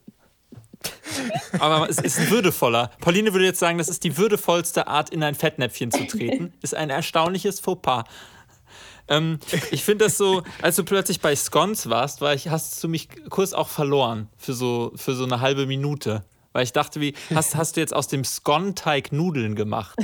Aber 1.60 1.89
es 1.89 1.98
ist 2.00 2.32
würdevoller. 2.32 2.89
Pauline 3.01 3.34
würde 3.34 3.46
jetzt 3.46 3.60
sagen, 3.60 3.77
das 3.77 3.89
ist 3.89 4.03
die 4.06 4.18
würdevollste 4.18 4.88
Art, 4.88 5.10
in 5.12 5.22
ein 5.22 5.36
Fettnäpfchen 5.36 5.91
zu 5.91 6.08
treten. 6.08 6.53
Ist 6.62 6.74
ein 6.74 6.89
erstaunliches 6.89 7.60
Fauxpas. 7.60 8.06
Ähm, 9.10 9.39
ich 9.72 9.84
finde 9.84 10.06
das 10.06 10.18
so, 10.18 10.44
als 10.62 10.75
du 10.75 10.84
plötzlich 10.84 11.20
bei 11.22 11.36
Scones 11.36 11.89
warst, 11.89 12.22
war 12.22 12.34
ich, 12.34 12.50
hast 12.50 12.84
du 12.84 12.88
mich 12.88 13.10
kurz 13.30 13.54
auch 13.54 13.68
verloren 13.70 14.30
für 14.38 14.54
so, 14.54 14.92
für 14.96 15.13
so 15.16 15.24
eine 15.25 15.42
halbe 15.42 15.66
Minute. 15.66 16.24
Weil 16.51 16.63
ich 16.63 16.74
dachte, 16.74 17.00
wie, 17.00 17.13
hast, 17.34 17.56
hast 17.56 17.75
du 17.78 17.82
jetzt 17.82 17.94
aus 17.94 18.08
dem 18.08 18.24
Scone-Teig 18.24 19.12
Nudeln 19.12 19.56
gemacht? 19.56 20.00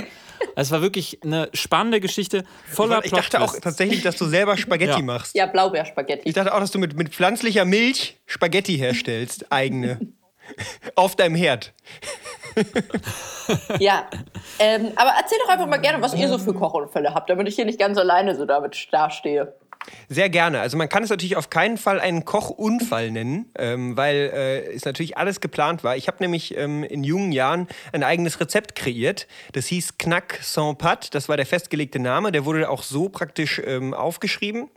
Es 0.56 0.72
war 0.72 0.82
wirklich 0.82 1.20
eine 1.24 1.50
spannende 1.54 2.00
Geschichte, 2.00 2.44
voller 2.66 3.04
Ich 3.04 3.12
dachte 3.12 3.42
auch 3.42 3.60
tatsächlich, 3.60 4.04
dass 4.04 4.16
du 4.18 4.26
selber 4.26 4.56
Spaghetti 4.56 5.00
Ja. 5.00 5.02
machst. 5.02 5.36
Ja, 5.36 5.48
Blaubeerspaghetti. 5.48 6.30
Ich 6.30 6.36
dachte 6.36 6.54
auch, 6.54 6.60
dass 6.60 6.72
du 6.72 6.80
mit, 6.80 6.96
mit 6.96 7.10
pflanzlicher 7.14 7.66
Milch 7.66 8.20
Spaghetti 8.26 8.78
herstellst, 8.78 9.52
eigene. 9.52 10.00
Auf 10.96 11.16
deinem 11.16 11.36
Herd. 11.36 11.74
Ja. 13.80 14.08
Ähm, 14.60 14.92
aber 14.96 15.12
erzähl 15.20 15.38
doch 15.44 15.50
einfach 15.50 15.68
mal 15.68 15.78
gerne, 15.78 16.02
was 16.02 16.14
ihr 16.14 16.28
so 16.28 16.38
für 16.38 16.54
Kochunfälle 16.54 17.14
habt, 17.14 17.30
damit 17.30 17.48
ich 17.48 17.56
hier 17.56 17.66
nicht 17.66 17.80
ganz 17.80 17.98
alleine 17.98 18.36
so 18.36 18.46
damit 18.46 18.88
dastehe. 18.92 19.54
Sehr 20.10 20.30
gerne. 20.30 20.62
Also 20.62 20.78
man 20.78 20.90
kann 20.90 21.04
es 21.04 21.10
natürlich 21.10 21.36
auf 21.36 21.50
keinen 21.50 21.78
Fall 21.78 22.00
einen 22.00 22.26
Kochunfall 22.26 23.12
nennen, 23.12 23.52
ähm, 23.58 23.96
weil 23.98 24.32
äh, 24.34 24.74
es 24.74 24.86
natürlich 24.86 25.18
alles 25.18 25.42
geplant 25.42 25.84
war. 25.84 25.96
Ich 25.96 26.08
habe 26.08 26.18
nämlich 26.22 26.58
ähm, 26.58 26.84
in 26.84 27.04
jungen 27.04 27.32
Jahren 27.32 27.68
ein 27.92 28.04
eigenes 28.04 28.40
Rezept 28.40 28.76
kreiert. 28.76 29.28
Das 29.54 29.68
hieß 29.68 29.98
Knack 29.98 30.40
sans 30.42 30.78
Pat. 30.78 31.14
Das 31.14 31.30
war 31.30 31.38
der 31.38 31.46
festgelegte 31.46 32.00
Name. 32.00 32.32
Der 32.32 32.46
wurde 32.46 32.70
auch 32.70 32.84
so 32.84 33.10
praktisch 33.10 33.62
ähm, 33.64 33.94
aufgeschrieben. 33.94 34.70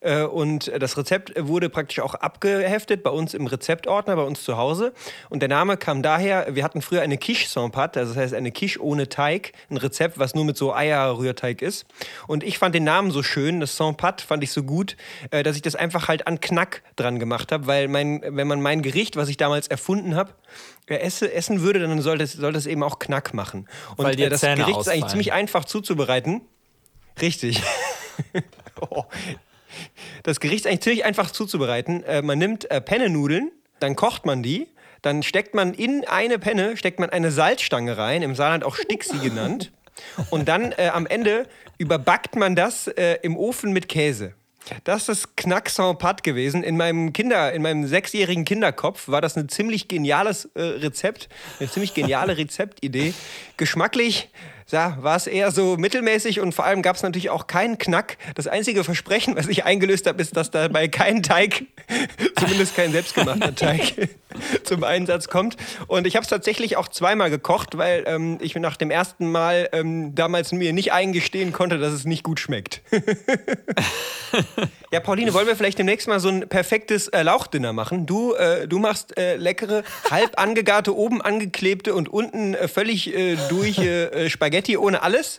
Äh, 0.00 0.22
und 0.22 0.70
das 0.78 0.96
Rezept 0.96 1.32
wurde 1.36 1.68
praktisch 1.68 2.00
auch 2.00 2.14
abgeheftet 2.14 3.02
bei 3.02 3.10
uns 3.10 3.34
im 3.34 3.46
Rezeptordner, 3.46 4.16
bei 4.16 4.22
uns 4.22 4.42
zu 4.42 4.56
Hause. 4.56 4.92
Und 5.28 5.40
der 5.40 5.48
Name 5.48 5.76
kam 5.76 6.02
daher, 6.02 6.54
wir 6.54 6.64
hatten 6.64 6.82
früher 6.82 7.02
eine 7.02 7.18
Quiche 7.18 7.48
sans 7.48 7.70
Pat, 7.70 7.96
also 7.96 8.14
das 8.14 8.22
heißt 8.22 8.34
eine 8.34 8.50
Quiche 8.50 8.82
ohne 8.82 9.08
Teig, 9.08 9.52
ein 9.70 9.76
Rezept, 9.76 10.18
was 10.18 10.34
nur 10.34 10.44
mit 10.44 10.56
so 10.56 10.74
Eierrührteig 10.74 11.62
ist. 11.62 11.86
Und 12.26 12.42
ich 12.42 12.58
fand 12.58 12.74
den 12.74 12.84
Namen 12.84 13.10
so 13.10 13.22
schön, 13.22 13.60
das 13.60 13.76
sans 13.76 13.96
Pat 13.96 14.20
fand 14.22 14.42
ich 14.42 14.52
so 14.52 14.62
gut, 14.62 14.96
äh, 15.30 15.42
dass 15.42 15.56
ich 15.56 15.62
das 15.62 15.76
einfach 15.76 16.08
halt 16.08 16.26
an 16.26 16.40
Knack 16.40 16.82
dran 16.96 17.18
gemacht 17.18 17.52
habe, 17.52 17.66
weil 17.66 17.88
mein, 17.88 18.22
wenn 18.26 18.46
man 18.46 18.62
mein 18.62 18.82
Gericht, 18.82 19.16
was 19.16 19.28
ich 19.28 19.36
damals 19.36 19.68
erfunden 19.68 20.16
habe, 20.16 20.32
äh, 20.86 20.96
esse, 20.96 21.32
essen 21.32 21.60
würde, 21.60 21.80
dann 21.80 22.00
sollte 22.00 22.24
es, 22.24 22.32
sollte 22.32 22.58
es 22.58 22.66
eben 22.66 22.82
auch 22.82 22.98
Knack 22.98 23.34
machen. 23.34 23.68
Und 23.96 24.06
Weil 24.06 24.16
die 24.16 24.28
das 24.28 24.40
Zähne 24.40 24.56
Gericht 24.56 24.80
ist 24.80 24.88
eigentlich 24.88 25.02
ausfallen. 25.02 25.10
ziemlich 25.10 25.32
einfach 25.32 25.64
zuzubereiten. 25.64 26.40
Richtig. 27.20 27.62
oh. 28.80 29.04
Das 30.22 30.40
Gericht 30.40 30.64
ist 30.64 30.66
eigentlich 30.66 30.80
ziemlich 30.80 31.04
einfach 31.04 31.30
zuzubereiten. 31.30 32.02
Äh, 32.04 32.22
man 32.22 32.38
nimmt 32.38 32.70
äh, 32.70 32.80
Pennenudeln, 32.80 33.50
dann 33.78 33.96
kocht 33.96 34.26
man 34.26 34.42
die, 34.42 34.68
dann 35.02 35.22
steckt 35.22 35.54
man 35.54 35.74
in 35.74 36.04
eine 36.06 36.38
Penne, 36.38 36.76
steckt 36.76 37.00
man 37.00 37.10
eine 37.10 37.30
Salzstange 37.30 37.96
rein, 37.96 38.22
im 38.22 38.34
Saarland 38.34 38.64
auch 38.64 38.76
Stixi 38.76 39.18
genannt. 39.22 39.72
Und 40.30 40.48
dann 40.48 40.72
äh, 40.72 40.88
am 40.92 41.06
Ende 41.06 41.46
überbackt 41.78 42.36
man 42.36 42.56
das 42.56 42.86
äh, 42.88 43.18
im 43.22 43.36
Ofen 43.36 43.72
mit 43.72 43.88
Käse. 43.88 44.34
Das 44.84 45.08
ist 45.08 45.36
Knack 45.36 45.70
sans 45.70 45.98
Pat 45.98 46.22
gewesen. 46.22 46.62
In 46.62 46.76
meinem 46.76 47.12
Kinder, 47.12 47.52
in 47.52 47.62
meinem 47.62 47.86
sechsjährigen 47.86 48.44
Kinderkopf 48.44 49.08
war 49.08 49.20
das 49.20 49.36
ein 49.36 49.48
ziemlich 49.48 49.88
geniales 49.88 50.46
äh, 50.54 50.62
Rezept, 50.62 51.28
eine 51.58 51.70
ziemlich 51.70 51.94
geniale 51.94 52.36
Rezeptidee. 52.36 53.14
Geschmacklich 53.56 54.28
ja, 54.72 54.96
war 55.00 55.16
es 55.16 55.26
eher 55.26 55.50
so 55.50 55.76
mittelmäßig 55.76 56.40
und 56.40 56.54
vor 56.54 56.64
allem 56.64 56.82
gab 56.82 56.96
es 56.96 57.02
natürlich 57.02 57.30
auch 57.30 57.46
keinen 57.46 57.78
Knack. 57.78 58.16
Das 58.34 58.46
einzige 58.46 58.84
Versprechen, 58.84 59.36
was 59.36 59.48
ich 59.48 59.64
eingelöst 59.64 60.06
habe, 60.06 60.20
ist, 60.22 60.36
dass 60.36 60.50
dabei 60.50 60.88
kein 60.88 61.22
Teig, 61.22 61.64
zumindest 62.38 62.76
kein 62.76 62.92
selbstgemachter 62.92 63.54
Teig, 63.54 64.10
zum 64.64 64.84
Einsatz 64.84 65.28
kommt. 65.28 65.56
Und 65.86 66.06
ich 66.06 66.16
habe 66.16 66.24
es 66.24 66.28
tatsächlich 66.28 66.76
auch 66.76 66.88
zweimal 66.88 67.30
gekocht, 67.30 67.76
weil 67.76 68.04
ähm, 68.06 68.38
ich 68.40 68.54
nach 68.56 68.76
dem 68.76 68.90
ersten 68.90 69.30
Mal 69.30 69.68
ähm, 69.72 70.14
damals 70.14 70.52
mir 70.52 70.72
nicht 70.72 70.92
eingestehen 70.92 71.52
konnte, 71.52 71.78
dass 71.78 71.92
es 71.92 72.04
nicht 72.04 72.22
gut 72.22 72.40
schmeckt. 72.40 72.82
ja, 74.92 75.00
Pauline, 75.00 75.32
wollen 75.34 75.46
wir 75.46 75.56
vielleicht 75.56 75.78
demnächst 75.78 76.08
mal 76.08 76.20
so 76.20 76.28
ein 76.28 76.48
perfektes 76.48 77.08
äh, 77.08 77.22
Lauchdinner 77.22 77.72
machen? 77.72 78.06
Du, 78.06 78.34
äh, 78.34 78.68
du 78.68 78.78
machst 78.78 79.16
äh, 79.16 79.36
leckere, 79.36 79.82
halb 80.10 80.38
angegarte, 80.38 80.94
oben 80.94 81.22
angeklebte 81.22 81.94
und 81.94 82.08
unten 82.08 82.54
äh, 82.54 82.68
völlig 82.68 83.14
äh, 83.14 83.36
durch 83.48 83.78
äh, 83.78 84.28
Spaghetti 84.60 84.76
ohne 84.76 85.02
alles. 85.02 85.38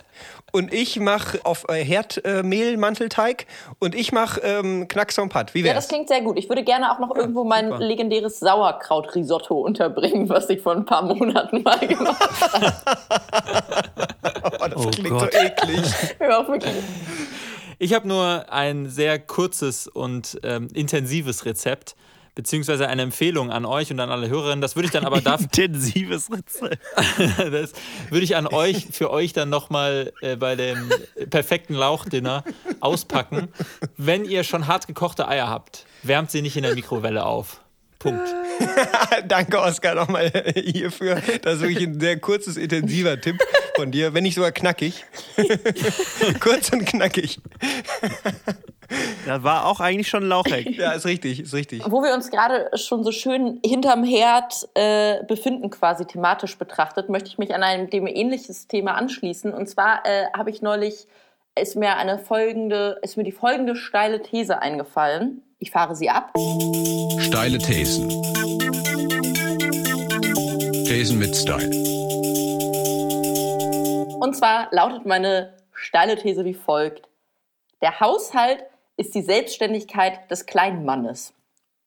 Und 0.54 0.74
ich 0.74 1.00
mache 1.00 1.40
auf 1.46 1.66
äh, 1.70 1.82
Herdmehlmantelteig 1.84 3.46
und 3.80 3.96
ich 3.96 4.12
mache 4.12 4.42
ähm, 4.42 4.88
Knack 4.90 5.14
sans 5.14 5.30
Pat. 5.32 5.54
Wie 5.54 5.60
Ja, 5.62 5.68
das 5.68 5.76
wär's? 5.86 5.88
klingt 5.88 6.08
sehr 6.10 6.22
gut. 6.22 6.38
Ich 6.38 6.50
würde 6.50 6.64
gerne 6.64 6.92
auch 6.92 7.00
noch 7.00 7.16
irgendwo 7.16 7.46
mein 7.46 7.70
super. 7.70 7.80
legendäres 7.80 8.40
Sauerkraut-Risotto 8.42 9.56
unterbringen, 9.62 10.28
was 10.28 10.50
ich 10.50 10.60
vor 10.62 10.74
ein 10.74 10.84
paar 10.86 11.04
Monaten 11.04 11.62
mal 11.64 11.80
gemacht 11.80 12.22
habe. 12.42 12.74
oh, 14.60 14.68
das 14.68 14.86
Oh 14.86 14.90
klingt 14.90 15.10
Gott. 15.10 15.32
so 15.34 15.40
eklig. 15.40 15.86
Ja. 16.20 16.46
Ich 17.80 17.94
habe 17.94 18.08
nur 18.08 18.46
ein 18.52 18.90
sehr 18.90 19.18
kurzes 19.20 19.88
und 19.88 20.38
ähm, 20.44 20.68
intensives 20.74 21.46
Rezept, 21.46 21.96
beziehungsweise 22.36 22.88
eine 22.88 23.02
Empfehlung 23.02 23.52
an 23.52 23.66
euch 23.66 23.92
und 23.92 24.00
an 24.00 24.10
alle 24.10 24.30
Hörerinnen. 24.30 24.62
Das 24.62 24.76
würde 24.76 24.88
ich 24.88 24.92
dann 24.92 25.06
aber 25.06 25.22
dafür, 25.22 25.48
Intensives 25.58 26.30
Rezept. 26.32 26.80
das 27.38 27.74
würde 28.10 28.24
ich 28.24 28.36
an 28.36 28.48
euch, 28.48 28.88
für 28.92 29.12
euch 29.12 29.34
dann 29.34 29.50
nochmal 29.50 30.14
äh, 30.22 30.36
bei 30.36 30.56
dem 30.56 30.90
perfekten 31.30 31.74
Lauchdinner 31.74 32.44
auspacken. 32.80 33.50
Wenn 33.98 34.26
ihr 34.26 34.44
schon 34.44 34.68
hart 34.68 34.88
gekochte 34.88 35.28
Eier 35.28 35.50
habt, 35.50 35.86
wärmt 36.04 36.32
sie 36.32 36.42
nicht 36.42 36.58
in 36.58 36.64
der 36.64 36.76
Mikrowelle 36.76 37.26
auf. 37.26 37.62
Punkt. 38.02 38.34
Danke, 39.28 39.60
Oskar, 39.60 39.94
nochmal 39.94 40.32
hierfür. 40.56 41.22
Das 41.44 41.56
ist 41.56 41.62
wirklich 41.62 41.88
ein 41.88 42.00
sehr 42.00 42.20
kurzes, 42.20 42.58
intensiver 42.58 43.20
Tipp 43.22 43.38
von 43.76 43.92
dir, 43.92 44.14
wenn 44.14 44.24
nicht 44.24 44.36
sogar 44.36 44.52
knackig. 44.52 45.06
Kurz 46.40 46.72
und 46.72 46.86
knackig. 46.86 47.40
Das 49.26 49.44
war 49.44 49.68
auch 49.68 49.80
eigentlich 49.80 50.10
schon 50.10 50.24
ein 50.24 50.30
Laucheck. 50.30 50.78
Ja, 50.78 50.94
ist 50.94 51.06
richtig, 51.06 51.42
ist 51.42 51.54
richtig. 51.54 51.84
Wo 51.88 52.02
wir 52.02 52.14
uns 52.14 52.32
gerade 52.32 52.70
schon 52.76 53.04
so 53.04 53.12
schön 53.12 53.60
hinterm 53.64 54.04
Herd 54.04 54.68
äh, 54.74 55.24
befinden, 55.26 55.70
quasi 55.70 56.06
thematisch 56.06 56.58
betrachtet, 56.58 57.08
möchte 57.08 57.30
ich 57.30 57.38
mich 57.38 57.54
an 57.54 57.62
einem 57.62 57.90
dem 57.90 58.08
ähnliches 58.08 58.68
Thema 58.68 58.96
anschließen. 58.96 59.54
Und 59.54 59.68
zwar 59.68 60.06
äh, 60.06 60.26
habe 60.36 60.50
ich 60.50 60.64
neulich, 60.64 61.08
ist 61.56 61.76
mir 61.76 61.98
eine 61.98 62.18
folgende, 62.18 63.00
ist 63.04 63.16
mir 63.16 63.24
die 63.24 63.32
folgende 63.32 63.76
steile 63.76 64.24
These 64.24 64.60
eingefallen. 64.60 65.44
Ich 65.64 65.70
fahre 65.70 65.96
sie 65.96 66.10
ab. 66.10 66.34
Steile 67.20 67.60
Thesen. 67.60 68.10
Thesen 70.86 71.20
mit 71.20 71.36
Style. 71.36 71.70
Und 74.20 74.36
zwar 74.36 74.70
lautet 74.72 75.06
meine 75.06 75.54
steile 75.72 76.18
These 76.18 76.46
wie 76.46 76.56
folgt. 76.56 77.08
Der 77.84 78.00
Haushalt 78.00 78.64
ist 78.98 79.14
die 79.14 79.22
Selbstständigkeit 79.22 80.32
des 80.32 80.48
kleinen 80.48 80.84
Mannes. 80.84 81.32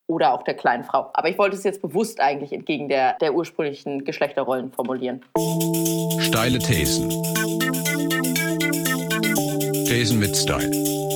Oder 0.07 0.35
auch 0.35 0.45
der 0.45 0.55
kleinen 0.55 0.85
Frau. 0.85 1.11
Aber 1.13 1.29
ich 1.29 1.37
wollte 1.37 1.57
es 1.57 1.65
jetzt 1.65 1.83
bewusst 1.83 2.21
eigentlich 2.21 2.53
entgegen 2.53 2.89
der, 2.89 3.15
der 3.15 3.35
ursprünglichen 3.35 4.05
Geschlechterrollen 4.05 4.71
formulieren. 4.71 5.25
Steile 6.21 6.61
Thesen. 6.61 7.11
Thesen 9.87 10.21
mit 10.21 10.37
Style. 10.37 11.14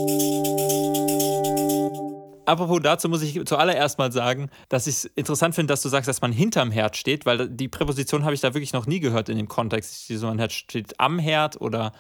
Apropos 2.48 2.80
dazu 2.82 3.10
muss 3.10 3.20
ich 3.20 3.44
zuallererst 3.44 3.98
mal 3.98 4.10
sagen, 4.10 4.48
dass 4.70 4.86
ich 4.86 4.94
es 4.94 5.04
interessant 5.04 5.54
finde, 5.54 5.70
dass 5.70 5.82
du 5.82 5.90
sagst, 5.90 6.08
dass 6.08 6.22
man 6.22 6.32
hinterm 6.32 6.70
Herd 6.70 6.96
steht, 6.96 7.26
weil 7.26 7.46
die 7.46 7.68
Präposition 7.68 8.24
habe 8.24 8.32
ich 8.32 8.40
da 8.40 8.54
wirklich 8.54 8.72
noch 8.72 8.86
nie 8.86 9.00
gehört 9.00 9.28
in 9.28 9.36
dem 9.36 9.48
Kontext. 9.48 10.08
So 10.08 10.28
ein 10.28 10.38
Herd 10.38 10.52
steht 10.52 10.98
am 10.98 11.18
Herd 11.18 11.60
oder 11.60 11.92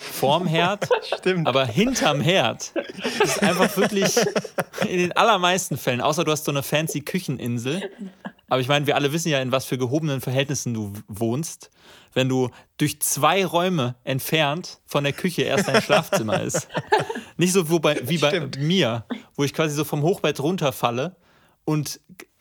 vorm 0.00 0.46
Herd. 0.46 0.88
Stimmt. 1.18 1.46
Aber 1.46 1.66
hinterm 1.66 2.20
Herd 2.20 2.72
ist 3.22 3.42
einfach 3.42 3.76
wirklich 3.76 4.16
in 4.88 4.98
den 4.98 5.12
allermeisten 5.12 5.76
Fällen, 5.76 6.00
außer 6.00 6.24
du 6.24 6.32
hast 6.32 6.44
so 6.44 6.50
eine 6.50 6.62
fancy 6.62 7.02
Kücheninsel. 7.02 7.90
Aber 8.48 8.60
ich 8.60 8.68
meine, 8.68 8.86
wir 8.86 8.96
alle 8.96 9.12
wissen 9.12 9.28
ja, 9.28 9.40
in 9.40 9.52
was 9.52 9.66
für 9.66 9.78
gehobenen 9.78 10.20
Verhältnissen 10.20 10.74
du 10.74 10.92
wohnst, 11.06 11.70
wenn 12.14 12.28
du 12.28 12.50
durch 12.78 13.00
zwei 13.00 13.44
Räume 13.44 13.94
entfernt 14.02 14.80
von 14.86 15.04
der 15.04 15.12
Küche 15.12 15.42
erst 15.42 15.68
dein 15.68 15.82
Schlafzimmer 15.82 16.40
ist. 16.40 16.66
Nicht 17.36 17.52
so 17.52 17.68
wo 17.70 17.78
bei, 17.78 18.00
wie 18.02 18.18
bei 18.18 18.48
mir, 18.58 19.04
wo 19.36 19.44
ich 19.44 19.54
quasi 19.54 19.74
so 19.74 19.84
vom 19.84 20.02
Hochbett 20.02 20.40
runterfalle 20.40 21.14
und 21.64 22.00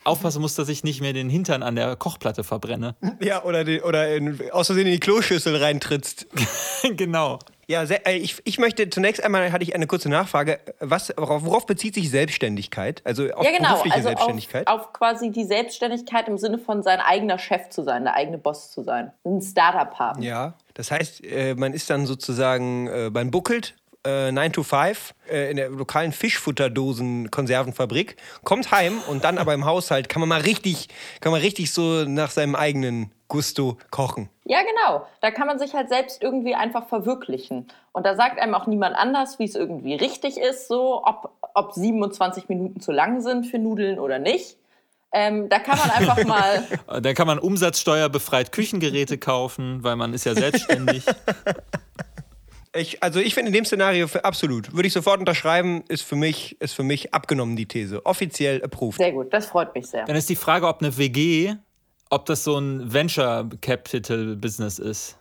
aufpassen 0.10 0.42
muss, 0.42 0.56
dass 0.56 0.70
ich 0.70 0.84
nicht 0.84 1.02
mehr 1.02 1.14
den 1.14 1.30
Hintern 1.30 1.64
an 1.64 1.76
der 1.76 1.96
Kochplatte 1.96 2.44
verbrenne. 2.44 2.96
Ja, 3.22 3.44
oder, 3.44 3.64
die, 3.64 3.82
oder 3.82 4.16
in, 4.16 4.40
aus 4.52 4.68
Versehen 4.68 4.88
in 4.88 4.94
die 4.94 5.00
Kloschüssel 5.00 5.56
reintrittst. 5.56 6.28
genau. 6.98 7.40
Ja, 7.70 7.86
sehr, 7.86 8.08
äh, 8.08 8.18
ich, 8.18 8.38
ich 8.46 8.58
möchte 8.58 8.90
zunächst 8.90 9.24
einmal 9.24 9.52
hatte 9.52 9.64
ich 9.64 9.76
eine 9.76 9.86
kurze 9.86 10.10
Nachfrage. 10.10 10.60
Was, 10.80 11.14
worauf, 11.16 11.46
worauf 11.46 11.68
bezieht 11.68 11.94
sich 11.94 12.10
Selbstständigkeit? 12.10 13.04
Also 13.06 13.30
auf 13.30 13.46
ja, 13.46 13.52
genau. 13.52 13.70
berufliche 13.70 13.96
Also 13.96 14.08
auf, 14.08 14.14
Selbstständigkeit? 14.14 14.68
auf 14.68 14.92
quasi 14.92 15.30
die 15.30 15.44
Selbstständigkeit 15.44 16.28
im 16.28 16.40
Sinne 16.40 16.58
von 16.58 16.82
sein 16.82 17.00
eigener 17.00 17.38
Chef 17.38 17.70
zu 17.70 17.84
sein, 17.84 18.06
der 18.06 18.16
eigene 18.16 18.40
Boss 18.40 18.72
zu 18.72 18.82
sein. 18.82 19.12
Ein 19.24 19.40
Startup 19.44 20.00
haben. 20.00 20.24
Ja, 20.24 20.56
das 20.74 20.90
heißt, 20.90 21.24
äh, 21.24 21.54
man 21.54 21.74
ist 21.74 21.92
dann 21.92 22.08
sozusagen 22.08 22.88
äh, 22.88 23.10
beim 23.14 23.30
Buckelt, 23.30 23.76
äh, 24.06 24.32
9 24.32 24.54
to 24.54 24.64
5, 24.64 25.14
äh, 25.30 25.52
in 25.52 25.58
der 25.58 25.70
lokalen 25.70 26.12
Fischfutterdosen-Konservenfabrik, 26.12 28.16
kommt 28.44 28.72
heim 28.72 29.00
und 29.08 29.24
dann 29.24 29.38
aber 29.38 29.54
im 29.54 29.66
Haushalt 29.66 30.10
kann 30.10 30.22
man 30.22 30.30
mal 30.30 30.42
richtig, 30.42 30.88
kann 31.22 31.32
man 31.32 31.42
richtig 31.42 31.72
so 31.74 32.06
nach 32.06 32.32
seinem 32.32 32.56
eigenen 32.56 33.12
Gusto 33.28 33.78
kochen. 33.92 34.30
Ja, 34.46 34.60
genau. 34.62 35.06
Da 35.22 35.32
kann 35.32 35.48
man 35.48 35.60
sich 35.60 35.74
halt 35.74 35.90
selbst 35.90 36.24
irgendwie 36.24 36.56
einfach 36.56 36.88
verwirklichen. 36.88 37.68
Und 37.92 38.06
da 38.06 38.16
sagt 38.16 38.40
einem 38.40 38.56
auch 38.56 38.68
niemand 38.68 38.96
anders, 38.96 39.38
wie 39.38 39.46
es 39.46 39.56
irgendwie 39.56 39.96
richtig 39.96 40.38
ist, 40.38 40.68
so 40.68 41.04
ob, 41.06 41.32
ob 41.54 41.74
27 41.74 42.50
Minuten 42.50 42.82
zu 42.82 42.92
lang 42.92 43.22
sind 43.22 43.46
für 43.46 43.60
Nudeln 43.60 44.00
oder 44.00 44.18
nicht. 44.18 44.58
Ähm, 45.12 45.50
da 45.50 45.60
kann 45.60 45.78
man 45.78 45.92
einfach 45.92 46.24
mal. 46.26 46.64
Dann 47.02 47.14
kann 47.14 47.28
man 47.28 47.40
umsatzsteuerbefreit 47.40 48.52
Küchengeräte 48.52 49.18
kaufen, 49.18 49.84
weil 49.84 49.96
man 49.96 50.14
ist 50.14 50.26
ja 50.26 50.34
selbstständig. 50.34 51.06
Ich, 52.80 53.04
also 53.04 53.20
ich 53.20 53.34
finde 53.34 53.50
in 53.50 53.54
dem 53.54 53.66
Szenario 53.66 54.08
für, 54.08 54.24
absolut, 54.24 54.74
würde 54.74 54.88
ich 54.88 54.94
sofort 54.94 55.20
unterschreiben, 55.20 55.84
ist 55.88 56.04
für 56.04 56.16
mich, 56.16 56.60
ist 56.62 56.74
für 56.74 56.84
mich 56.84 57.14
abgenommen 57.14 57.56
die 57.56 57.66
These. 57.66 58.06
Offiziell 58.06 58.64
approved. 58.64 58.98
Sehr 58.98 59.12
gut, 59.12 59.34
das 59.34 59.48
freut 59.48 59.76
mich 59.76 59.88
sehr. 59.88 60.06
Dann 60.06 60.16
ist 60.16 60.30
die 60.30 60.36
Frage, 60.36 60.68
ob 60.68 60.82
eine 60.82 60.98
WG, 60.98 61.56
ob 62.10 62.26
das 62.26 62.44
so 62.44 62.58
ein 62.58 62.92
Venture 62.92 63.50
Capital 63.62 64.36
Business 64.36 64.80
ist. 64.80 65.18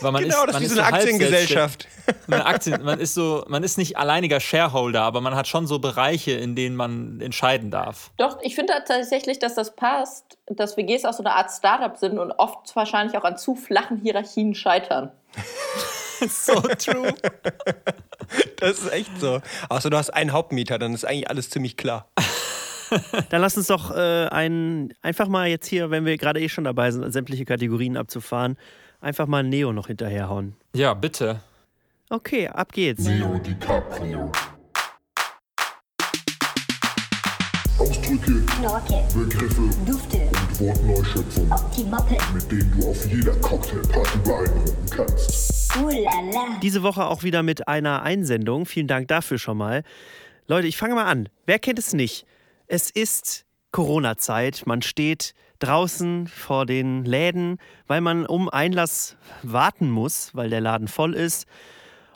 Weil 0.00 0.12
man 0.12 0.22
Genau, 0.22 0.36
ist, 0.36 0.46
das 0.46 0.54
man 0.54 0.62
ist 0.62 0.70
wie 0.70 0.74
so 0.74 0.80
eine 0.80 0.94
Aktiengesellschaft. 0.94 1.88
Man, 2.26 2.40
Aktien, 2.40 2.82
man 2.82 2.98
ist 2.98 3.14
so, 3.14 3.44
man 3.48 3.62
ist 3.62 3.76
nicht 3.76 3.98
alleiniger 3.98 4.40
Shareholder, 4.40 5.02
aber 5.02 5.20
man 5.20 5.34
hat 5.34 5.46
schon 5.48 5.66
so 5.66 5.78
Bereiche, 5.78 6.32
in 6.32 6.54
denen 6.54 6.74
man 6.76 7.20
entscheiden 7.20 7.70
darf. 7.70 8.10
Doch, 8.16 8.38
ich 8.40 8.54
finde 8.54 8.72
tatsächlich, 8.86 9.38
dass 9.38 9.54
das 9.54 9.76
passt, 9.76 10.38
dass 10.46 10.76
WGs 10.76 11.04
auch 11.04 11.12
so 11.12 11.22
eine 11.22 11.34
Art 11.34 11.50
Startup 11.50 11.96
sind 11.96 12.18
und 12.18 12.32
oft 12.32 12.74
wahrscheinlich 12.74 13.18
auch 13.18 13.24
an 13.24 13.36
zu 13.36 13.54
flachen 13.54 13.98
Hierarchien 13.98 14.54
scheitern. 14.54 15.12
So 16.28 16.60
true. 16.60 17.12
Das 18.58 18.78
ist 18.78 18.92
echt 18.92 19.20
so. 19.20 19.40
Außer 19.68 19.90
du 19.90 19.96
hast 19.96 20.10
einen 20.10 20.32
Hauptmieter, 20.32 20.78
dann 20.78 20.94
ist 20.94 21.04
eigentlich 21.04 21.28
alles 21.28 21.50
ziemlich 21.50 21.76
klar. 21.76 22.08
Dann 23.30 23.40
lass 23.40 23.56
uns 23.56 23.66
doch 23.66 23.94
äh, 23.94 24.26
ein, 24.28 24.94
einfach 25.02 25.28
mal 25.28 25.48
jetzt 25.48 25.66
hier, 25.66 25.90
wenn 25.90 26.04
wir 26.04 26.16
gerade 26.16 26.40
eh 26.40 26.48
schon 26.48 26.64
dabei 26.64 26.90
sind, 26.90 27.10
sämtliche 27.12 27.44
Kategorien 27.44 27.96
abzufahren, 27.96 28.56
einfach 29.00 29.26
mal 29.26 29.42
Neo 29.42 29.72
noch 29.72 29.88
hinterherhauen. 29.88 30.54
Ja, 30.74 30.94
bitte. 30.94 31.40
Okay, 32.08 32.48
ab 32.48 32.72
geht's. 32.72 33.04
Leo 33.04 33.38
DiCaprio. 33.38 34.30
Ausdrücke, 37.86 38.44
Knorke, 38.46 39.04
Begriffe 39.14 39.70
Dufte, 39.86 40.16
und 40.16 40.60
Wortneuschöpfungen, 40.60 41.52
Optimoppe, 41.52 42.16
mit 42.34 42.50
denen 42.50 42.74
du 42.76 42.88
auf 42.90 43.06
jeder 43.06 43.32
Cocktailparty 43.36 44.18
beeindrucken 44.24 44.86
kannst. 44.90 45.76
Ulala, 45.76 46.58
Diese 46.62 46.82
Woche 46.82 47.06
auch 47.06 47.22
wieder 47.22 47.44
mit 47.44 47.68
einer 47.68 48.02
Einsendung. 48.02 48.66
Vielen 48.66 48.88
Dank 48.88 49.06
dafür 49.06 49.38
schon 49.38 49.58
mal. 49.58 49.84
Leute, 50.48 50.66
ich 50.66 50.76
fange 50.76 50.96
mal 50.96 51.04
an. 51.04 51.28
Wer 51.46 51.60
kennt 51.60 51.78
es 51.78 51.92
nicht? 51.92 52.26
Es 52.66 52.90
ist 52.90 53.44
Corona-Zeit. 53.70 54.64
Man 54.66 54.82
steht 54.82 55.34
draußen 55.60 56.26
vor 56.26 56.66
den 56.66 57.04
Läden, 57.04 57.58
weil 57.86 58.00
man 58.00 58.26
um 58.26 58.48
Einlass 58.48 59.16
warten 59.44 59.90
muss, 59.92 60.34
weil 60.34 60.50
der 60.50 60.60
Laden 60.60 60.88
voll 60.88 61.14
ist. 61.14 61.46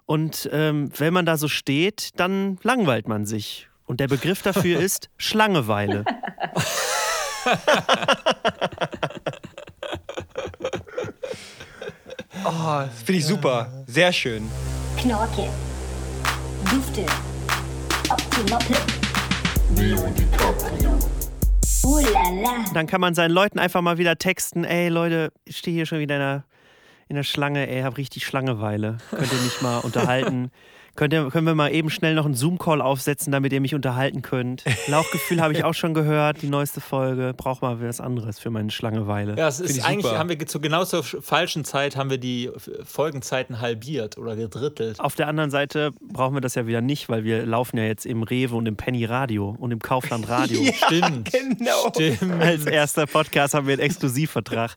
Und 0.05 0.51
ähm, 0.53 0.91
wenn 0.99 1.15
man 1.15 1.27
da 1.27 1.37
so 1.37 1.47
steht, 1.47 2.19
dann 2.19 2.59
langweilt 2.65 3.07
man 3.07 3.25
sich. 3.25 3.70
Und 3.91 3.99
der 3.99 4.07
Begriff 4.07 4.41
dafür 4.43 4.79
ist 4.81 5.11
Schlangeweile. 5.17 6.05
Oh, 12.45 12.85
das 12.87 13.03
finde 13.03 13.19
ich 13.19 13.27
super. 13.27 13.85
Sehr 13.89 14.13
schön. 14.13 14.49
Knorke, 14.97 15.49
Dufte, 16.71 17.05
Optimoppe. 18.09 18.77
Ulala, 21.83 22.65
Dann 22.73 22.87
kann 22.87 23.01
man 23.01 23.17
seinen 23.17 23.33
Leuten 23.33 23.59
einfach 23.59 23.81
mal 23.81 23.99
wieder 23.99 24.17
texten, 24.19 24.63
ey 24.63 24.89
Leute, 24.89 25.33
ich 25.45 25.57
stehe 25.57 25.75
hier 25.75 25.87
schon 25.87 25.99
wieder 25.99 26.15
in 26.15 26.21
der, 26.21 26.45
in 27.09 27.17
der 27.17 27.25
Schlange, 27.25 27.69
ey, 27.69 27.83
hab 27.83 27.97
richtig 27.97 28.25
Schlangeweile. 28.25 28.99
Könnt 29.11 29.33
ihr 29.33 29.41
mich 29.41 29.61
mal 29.63 29.79
unterhalten? 29.83 30.53
Könnt 31.01 31.15
ihr, 31.15 31.31
können 31.31 31.47
wir 31.47 31.55
mal 31.55 31.73
eben 31.73 31.89
schnell 31.89 32.15
noch 32.15 32.27
einen 32.27 32.35
Zoom-Call 32.35 32.83
aufsetzen, 32.83 33.33
damit 33.33 33.55
ihr 33.55 33.63
mich 33.63 33.75
unterhalten 33.75 34.21
könnt? 34.21 34.65
Lauchgefühl 34.87 35.41
habe 35.41 35.55
ich 35.55 35.65
auch 35.65 35.73
schon 35.73 35.95
gehört, 35.95 36.43
die 36.43 36.49
neueste 36.51 36.83
Folge. 36.83 37.33
Brauch 37.35 37.63
mal 37.63 37.81
was 37.81 38.03
anderes 38.03 38.39
für 38.39 38.51
meine 38.51 38.71
Schlangeweile. 38.71 39.35
Ja, 39.39 39.49
es 39.49 39.61
ist 39.61 39.79
ich 39.79 39.83
eigentlich, 39.83 40.05
super. 40.05 40.19
haben 40.19 40.29
wir 40.29 40.47
zu 40.47 40.61
genau 40.61 40.85
zur 40.85 41.03
falschen 41.03 41.65
Zeit 41.65 41.97
haben 41.97 42.11
wir 42.11 42.19
die 42.19 42.51
Folgenzeiten 42.85 43.63
halbiert 43.63 44.19
oder 44.19 44.37
gedrittelt. 44.37 45.01
Auf 45.01 45.15
der 45.15 45.29
anderen 45.29 45.51
Seite 45.51 45.93
brauchen 46.03 46.35
wir 46.35 46.43
das 46.43 46.55
ja 46.55 46.67
wieder 46.67 46.83
nicht, 46.83 47.09
weil 47.09 47.25
wir 47.25 47.47
laufen 47.47 47.79
ja 47.79 47.85
jetzt 47.85 48.05
im 48.05 48.23
Rewe 48.23 48.55
und 48.55 48.67
im 48.67 48.77
Penny 48.77 49.07
Radio 49.07 49.57
und 49.59 49.71
im 49.71 49.79
Kaufland 49.79 50.29
Radio. 50.29 50.61
Stimmt. 50.85 51.33
Genau. 51.33 51.89
Stimmt. 51.95 52.43
Als 52.43 52.67
erster 52.67 53.07
Podcast 53.07 53.55
haben 53.55 53.67
wir 53.67 53.73
einen 53.73 53.83
Exklusivvertrag 53.83 54.77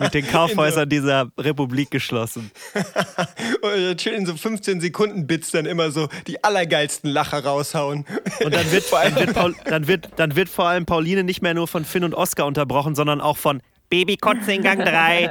mit 0.00 0.12
den 0.12 0.26
Kaufhäusern 0.26 0.90
dieser 0.90 1.32
Republik 1.38 1.90
geschlossen. 1.90 2.50
Und 3.62 4.00
schön 4.00 4.14
in 4.14 4.26
so 4.26 4.36
15 4.36 4.80
Sekunden 4.80 5.26
Bits 5.30 5.52
dann 5.52 5.64
immer 5.64 5.92
so 5.92 6.08
die 6.26 6.42
allergeilsten 6.42 7.08
Lacher 7.08 7.44
raushauen. 7.44 8.04
Und 8.44 8.52
dann 8.52 8.72
wird, 8.72 8.84
dann, 8.92 9.14
wird 9.14 9.32
Paul, 9.32 9.54
dann, 9.64 9.86
wird, 9.86 10.08
dann 10.16 10.34
wird 10.34 10.48
vor 10.48 10.66
allem 10.66 10.86
Pauline 10.86 11.22
nicht 11.22 11.40
mehr 11.40 11.54
nur 11.54 11.68
von 11.68 11.84
Finn 11.84 12.02
und 12.02 12.14
Oscar 12.14 12.46
unterbrochen, 12.46 12.96
sondern 12.96 13.20
auch 13.20 13.36
von 13.36 13.62
Babykotze 13.90 14.54
in 14.54 14.62
Gang 14.62 14.84
3. 14.84 15.30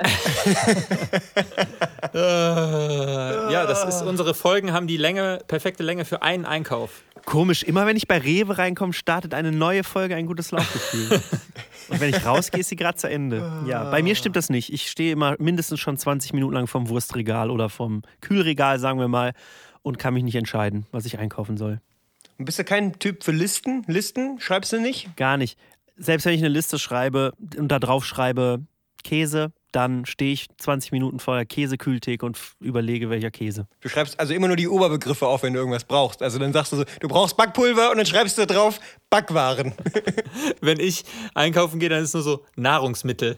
Äh, 2.14 3.54
ja, 3.54 3.66
das 3.68 3.84
ist 3.84 4.02
unsere 4.02 4.34
Folgen 4.34 4.72
haben 4.74 4.88
die 4.88 4.98
Länge, 4.98 5.40
perfekte 5.48 5.84
Länge 5.84 6.06
für 6.06 6.22
einen 6.22 6.46
Einkauf. 6.46 7.04
Komisch, 7.26 7.64
immer 7.64 7.86
wenn 7.86 7.98
ich 7.98 8.08
bei 8.08 8.18
Rewe 8.18 8.58
reinkomme, 8.58 8.94
startet 8.94 9.34
eine 9.34 9.52
neue 9.52 9.84
Folge 9.84 10.16
ein 10.16 10.26
gutes 10.26 10.52
Laufgefühl. 10.52 11.22
Und 11.90 12.00
wenn 12.00 12.10
ich 12.10 12.26
rausgehe, 12.26 12.62
ist 12.62 12.70
sie 12.70 12.76
gerade 12.76 12.98
zu 12.98 13.10
Ende. 13.10 13.64
Ja, 13.68 13.84
bei 13.92 14.02
mir 14.02 14.16
stimmt 14.16 14.36
das 14.36 14.50
nicht. 14.50 14.72
Ich 14.74 14.90
stehe 14.90 15.12
immer 15.12 15.36
mindestens 15.40 15.80
schon 15.80 15.98
20 15.98 16.34
Minuten 16.34 16.54
lang 16.54 16.68
vom 16.68 16.90
Wurstregal 16.90 17.52
oder 17.52 17.70
vom 17.70 18.02
Kühlregal, 18.22 18.80
sagen 18.80 19.00
wir 19.00 19.08
mal, 19.08 19.34
und 19.82 20.00
kann 20.00 20.14
mich 20.14 20.24
nicht 20.24 20.36
entscheiden, 20.36 20.86
was 20.92 21.06
ich 21.06 21.20
einkaufen 21.20 21.58
soll. 21.58 21.82
Bist 22.38 22.60
du 22.60 22.64
kein 22.64 22.98
Typ 23.00 23.24
für 23.24 23.32
Listen? 23.32 23.84
Listen? 23.88 24.40
Schreibst 24.40 24.72
du 24.72 24.80
nicht? 24.80 25.16
Gar 25.18 25.38
nicht. 25.38 25.58
Selbst 25.98 26.26
wenn 26.26 26.34
ich 26.34 26.42
eine 26.42 26.50
Liste 26.50 26.80
schreibe 26.80 27.34
und 27.58 27.70
da 27.70 27.80
drauf 27.80 28.06
schreibe 28.06 28.62
Käse, 29.04 29.52
dann 29.72 30.06
stehe 30.06 30.34
ich 30.34 30.48
20 30.58 30.92
Minuten 30.92 31.20
vor 31.20 31.36
der 31.36 31.46
Käsekühltheke 31.46 32.26
und 32.26 32.38
überlege, 32.60 33.10
welcher 33.10 33.32
Käse. 33.32 33.68
Du 33.82 33.90
schreibst 33.90 34.20
also 34.20 34.34
immer 34.34 34.48
nur 34.48 34.56
die 34.56 34.68
Oberbegriffe 34.68 35.28
auf, 35.28 35.44
wenn 35.44 35.54
du 35.54 35.60
irgendwas 35.60 35.84
brauchst. 35.84 36.22
Also 36.22 36.40
dann 36.40 36.54
sagst 36.54 36.72
du 36.72 36.78
so, 36.78 36.84
du 37.00 37.08
brauchst 37.08 37.38
Backpulver 37.38 37.92
und 37.92 37.98
dann 37.98 38.06
schreibst 38.06 38.38
du 38.38 38.46
da 38.46 38.54
drauf 38.54 38.80
Backwaren. 39.10 39.74
Wenn 40.62 40.80
ich 40.80 41.04
einkaufen 41.34 41.80
gehe, 41.80 41.90
dann 41.90 42.04
ist 42.04 42.14
nur 42.14 42.24
so 42.24 42.46
Nahrungsmittel. 42.56 43.38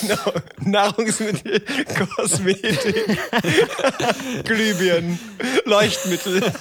genau. 0.00 0.32
Nahrungsmittel, 0.60 1.60
Kosmetik, 2.16 2.78
Glühbirnen, 4.44 5.18
Leuchtmittel. 5.64 6.52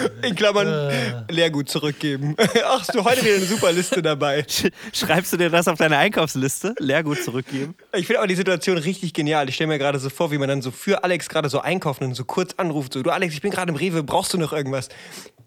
In 0.22 0.34
Klammern 0.34 1.24
Leergut 1.28 1.68
zurückgeben. 1.68 2.34
Ach, 2.64 2.80
hast 2.80 2.94
du 2.94 3.04
heute 3.04 3.22
wieder 3.24 3.36
eine 3.36 3.44
super 3.46 3.72
Liste 3.72 4.02
dabei. 4.02 4.40
Sch- 4.40 4.70
Schreibst 4.92 5.32
du 5.32 5.36
dir 5.36 5.50
das 5.50 5.68
auf 5.68 5.78
deine 5.78 5.96
Einkaufsliste? 5.98 6.74
Leergut 6.78 7.22
zurückgeben? 7.22 7.74
Ich 7.94 8.06
finde 8.06 8.18
aber 8.20 8.28
die 8.28 8.34
Situation 8.34 8.78
richtig 8.78 9.12
genial. 9.14 9.48
Ich 9.48 9.54
stelle 9.56 9.68
mir 9.68 9.78
gerade 9.78 9.98
so 9.98 10.10
vor, 10.10 10.30
wie 10.30 10.38
man 10.38 10.48
dann 10.48 10.62
so 10.62 10.70
für 10.70 11.04
Alex 11.04 11.28
gerade 11.28 11.48
so 11.48 11.60
einkauft 11.60 12.00
und 12.02 12.14
so 12.14 12.24
kurz 12.24 12.54
anruft. 12.56 12.92
So, 12.94 13.02
du 13.02 13.10
Alex, 13.10 13.34
ich 13.34 13.42
bin 13.42 13.50
gerade 13.50 13.70
im 13.70 13.76
Rewe, 13.76 14.02
brauchst 14.02 14.32
du 14.34 14.38
noch 14.38 14.52
irgendwas? 14.52 14.88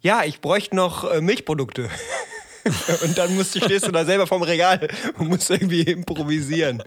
Ja, 0.02 0.24
ich 0.26 0.42
bräuchte 0.42 0.76
noch 0.76 1.10
äh, 1.10 1.22
Milchprodukte. 1.22 1.89
und 3.04 3.18
dann 3.18 3.36
musst 3.36 3.56
du, 3.56 3.60
stehst 3.60 3.88
du 3.88 3.92
da 3.92 4.06
selber 4.06 4.26
vorm 4.26 4.42
Regal 4.42 4.88
und 5.18 5.28
musst 5.28 5.50
irgendwie 5.50 5.82
improvisieren. 5.82 6.82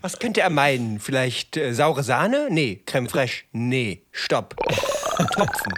Was 0.00 0.18
könnte 0.18 0.40
er 0.40 0.48
meinen? 0.48 0.98
Vielleicht 0.98 1.58
äh, 1.58 1.74
saure 1.74 2.02
Sahne? 2.02 2.48
Nee. 2.50 2.80
Creme 2.86 3.08
fraiche? 3.08 3.44
Nee. 3.52 4.02
Stopp. 4.12 4.56
Topfen. 5.26 5.72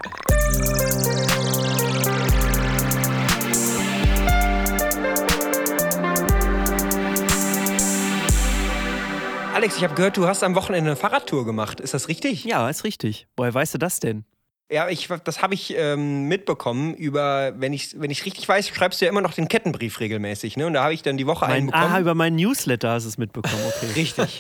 Alex, 9.55 9.77
ich 9.77 9.85
habe 9.85 9.95
gehört, 9.95 10.17
du 10.17 10.27
hast 10.27 10.43
am 10.43 10.55
Wochenende 10.55 10.91
eine 10.91 10.97
Fahrradtour 10.97 11.45
gemacht. 11.45 11.81
Ist 11.81 11.93
das 11.95 12.09
richtig? 12.09 12.45
Ja, 12.45 12.69
ist 12.71 12.85
richtig. 12.85 13.27
Woher 13.37 13.53
weißt 13.53 13.75
du 13.75 13.79
das 13.79 14.01
denn? 14.01 14.25
Ja, 14.71 14.89
ich, 14.89 15.09
das 15.25 15.43
habe 15.43 15.55
ich 15.55 15.75
ähm, 15.77 16.29
mitbekommen 16.29 16.95
über, 16.95 17.53
wenn 17.57 17.73
ich 17.73 17.99
wenn 17.99 18.11
ich 18.11 18.25
richtig 18.25 18.49
weiß, 18.49 18.69
schreibst 18.69 19.01
du 19.01 19.07
ja 19.07 19.11
immer 19.11 19.21
noch 19.21 19.33
den 19.35 19.49
Kettenbrief 19.49 19.99
regelmäßig, 19.99 20.57
ne? 20.57 20.67
Und 20.67 20.75
da 20.75 20.85
habe 20.85 20.95
ich 20.95 21.03
dann 21.03 21.17
die 21.17 21.27
Woche 21.27 21.45
einen 21.47 21.67
Mein, 21.67 21.73
bekommen. 21.73 21.85
aha, 21.85 22.01
über 22.01 22.15
meinen 22.15 22.37
Newsletter 22.37 22.91
hast 22.93 23.03
du 23.05 23.09
es 23.09 23.19
mitbekommen. 23.19 23.61
Okay. 23.77 23.93
Richtig. 23.97 24.39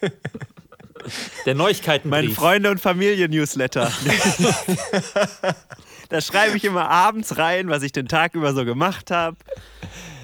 Der 1.44 1.54
Neuigkeitenbrief. 1.54 2.10
Mein 2.10 2.30
Freunde- 2.30 2.70
und 2.70 2.80
Familien-Newsletter. 2.80 3.90
da 6.08 6.20
schreibe 6.20 6.56
ich 6.56 6.64
immer 6.64 6.88
abends 6.88 7.38
rein, 7.38 7.68
was 7.68 7.82
ich 7.82 7.92
den 7.92 8.08
Tag 8.08 8.34
über 8.34 8.54
so 8.54 8.64
gemacht 8.64 9.10
habe. 9.10 9.36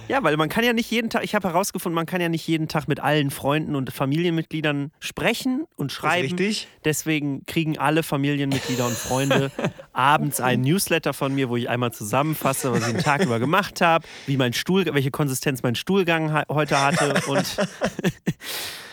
Ja, 0.09 0.23
weil 0.23 0.37
man 0.37 0.49
kann 0.49 0.65
ja 0.65 0.73
nicht 0.73 0.91
jeden 0.91 1.11
Tag, 1.11 1.25
ich 1.25 1.35
habe 1.35 1.49
herausgefunden, 1.49 1.95
man 1.95 2.07
kann 2.07 2.21
ja 2.21 2.29
nicht 2.29 2.47
jeden 2.47 2.69
Tag 2.69 2.89
mit 2.89 3.01
allen 3.01 3.31
Freunden 3.31 3.77
und 3.77 3.93
Familienmitgliedern 3.93 4.91
sprechen 5.01 5.65
und 5.77 5.93
schreiben. 5.93 6.29
richtig. 6.29 6.69
Deswegen 6.85 7.47
kriegen 7.47 7.79
alle 7.79 8.03
Familienmitglieder 8.03 8.87
und 8.87 8.97
Freunde 8.97 9.51
abends 9.93 10.41
einen 10.41 10.65
Newsletter 10.65 11.15
von 11.15 11.35
mir, 11.35 11.49
wo 11.49 11.57
ich 11.57 11.69
einmal 11.69 11.93
zusammenfasse, 11.93 12.73
was 12.73 12.87
ich 12.87 12.95
den 12.95 13.03
Tag 13.03 13.23
über 13.23 13.39
gemacht 13.39 13.81
habe, 13.81 14.07
wie 14.27 14.37
mein 14.37 14.53
Stuhl, 14.53 14.85
welche 14.93 15.11
Konsistenz 15.11 15.63
mein 15.63 15.77
Stuhlgang 15.77 16.45
heute 16.49 16.81
hatte 16.83 17.23
und 17.29 17.47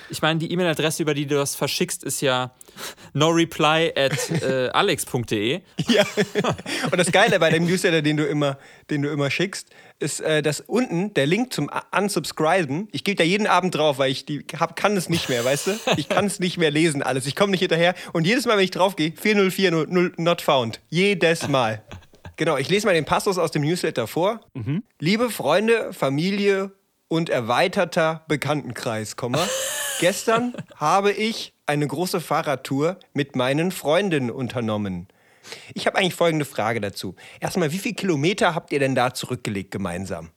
Ich 0.09 0.21
meine, 0.21 0.39
die 0.39 0.51
E-Mail-Adresse, 0.51 1.03
über 1.03 1.13
die 1.13 1.25
du 1.25 1.35
das 1.35 1.55
verschickst, 1.55 2.03
ist 2.03 2.21
ja 2.21 2.51
noreply 3.13 3.93
at 3.95 4.41
äh, 4.41 4.69
alex.de. 4.69 5.61
ja. 5.87 6.03
Und 6.91 6.97
das 6.97 7.11
Geile 7.11 7.39
bei 7.39 7.49
dem 7.49 7.65
Newsletter, 7.65 8.01
den 8.01 8.17
du 8.17 8.25
immer, 8.25 8.57
den 8.89 9.01
du 9.01 9.09
immer 9.09 9.29
schickst, 9.29 9.69
ist, 9.99 10.21
äh, 10.21 10.41
dass 10.41 10.61
unten 10.61 11.13
der 11.13 11.27
Link 11.27 11.53
zum 11.53 11.69
Unsubscriben, 11.95 12.87
ich 12.91 13.03
gehe 13.03 13.15
da 13.15 13.23
jeden 13.23 13.47
Abend 13.47 13.75
drauf, 13.75 13.97
weil 13.99 14.11
ich 14.11 14.25
die 14.25 14.45
hab, 14.59 14.75
kann 14.75 14.97
es 14.97 15.09
nicht 15.09 15.29
mehr, 15.29 15.45
weißt 15.45 15.67
du? 15.67 15.71
Ich 15.97 16.09
kann 16.09 16.25
es 16.25 16.39
nicht 16.39 16.57
mehr 16.57 16.71
lesen 16.71 17.03
alles. 17.03 17.25
Ich 17.25 17.35
komme 17.35 17.51
nicht 17.51 17.61
hinterher. 17.61 17.93
Und 18.13 18.25
jedes 18.25 18.45
Mal, 18.45 18.57
wenn 18.57 18.63
ich 18.63 18.71
drauf 18.71 18.95
gehe, 18.95 19.11
4040 19.11 20.17
not 20.17 20.41
found. 20.41 20.79
Jedes 20.89 21.47
Mal. 21.47 21.83
Genau, 22.37 22.57
ich 22.57 22.69
lese 22.69 22.87
mal 22.87 22.93
den 22.93 23.05
Passus 23.05 23.37
aus 23.37 23.51
dem 23.51 23.63
Newsletter 23.63 24.07
vor. 24.07 24.39
Liebe 24.99 25.29
Freunde, 25.29 25.91
Familie 25.91 26.71
und 27.09 27.29
erweiterter 27.29 28.23
Bekanntenkreis, 28.29 29.17
Komma. 29.17 29.45
Gestern 29.99 30.53
habe 30.75 31.11
ich 31.11 31.53
eine 31.65 31.85
große 31.85 32.21
Fahrradtour 32.21 32.97
mit 33.13 33.35
meinen 33.35 33.71
Freundinnen 33.71 34.31
unternommen. 34.31 35.07
Ich 35.73 35.87
habe 35.87 35.97
eigentlich 35.97 36.15
folgende 36.15 36.45
Frage 36.45 36.79
dazu. 36.79 37.15
Erstmal, 37.39 37.71
wie 37.71 37.79
viele 37.79 37.95
Kilometer 37.95 38.55
habt 38.55 38.71
ihr 38.71 38.79
denn 38.79 38.95
da 38.95 39.13
zurückgelegt 39.13 39.71
gemeinsam? 39.71 40.29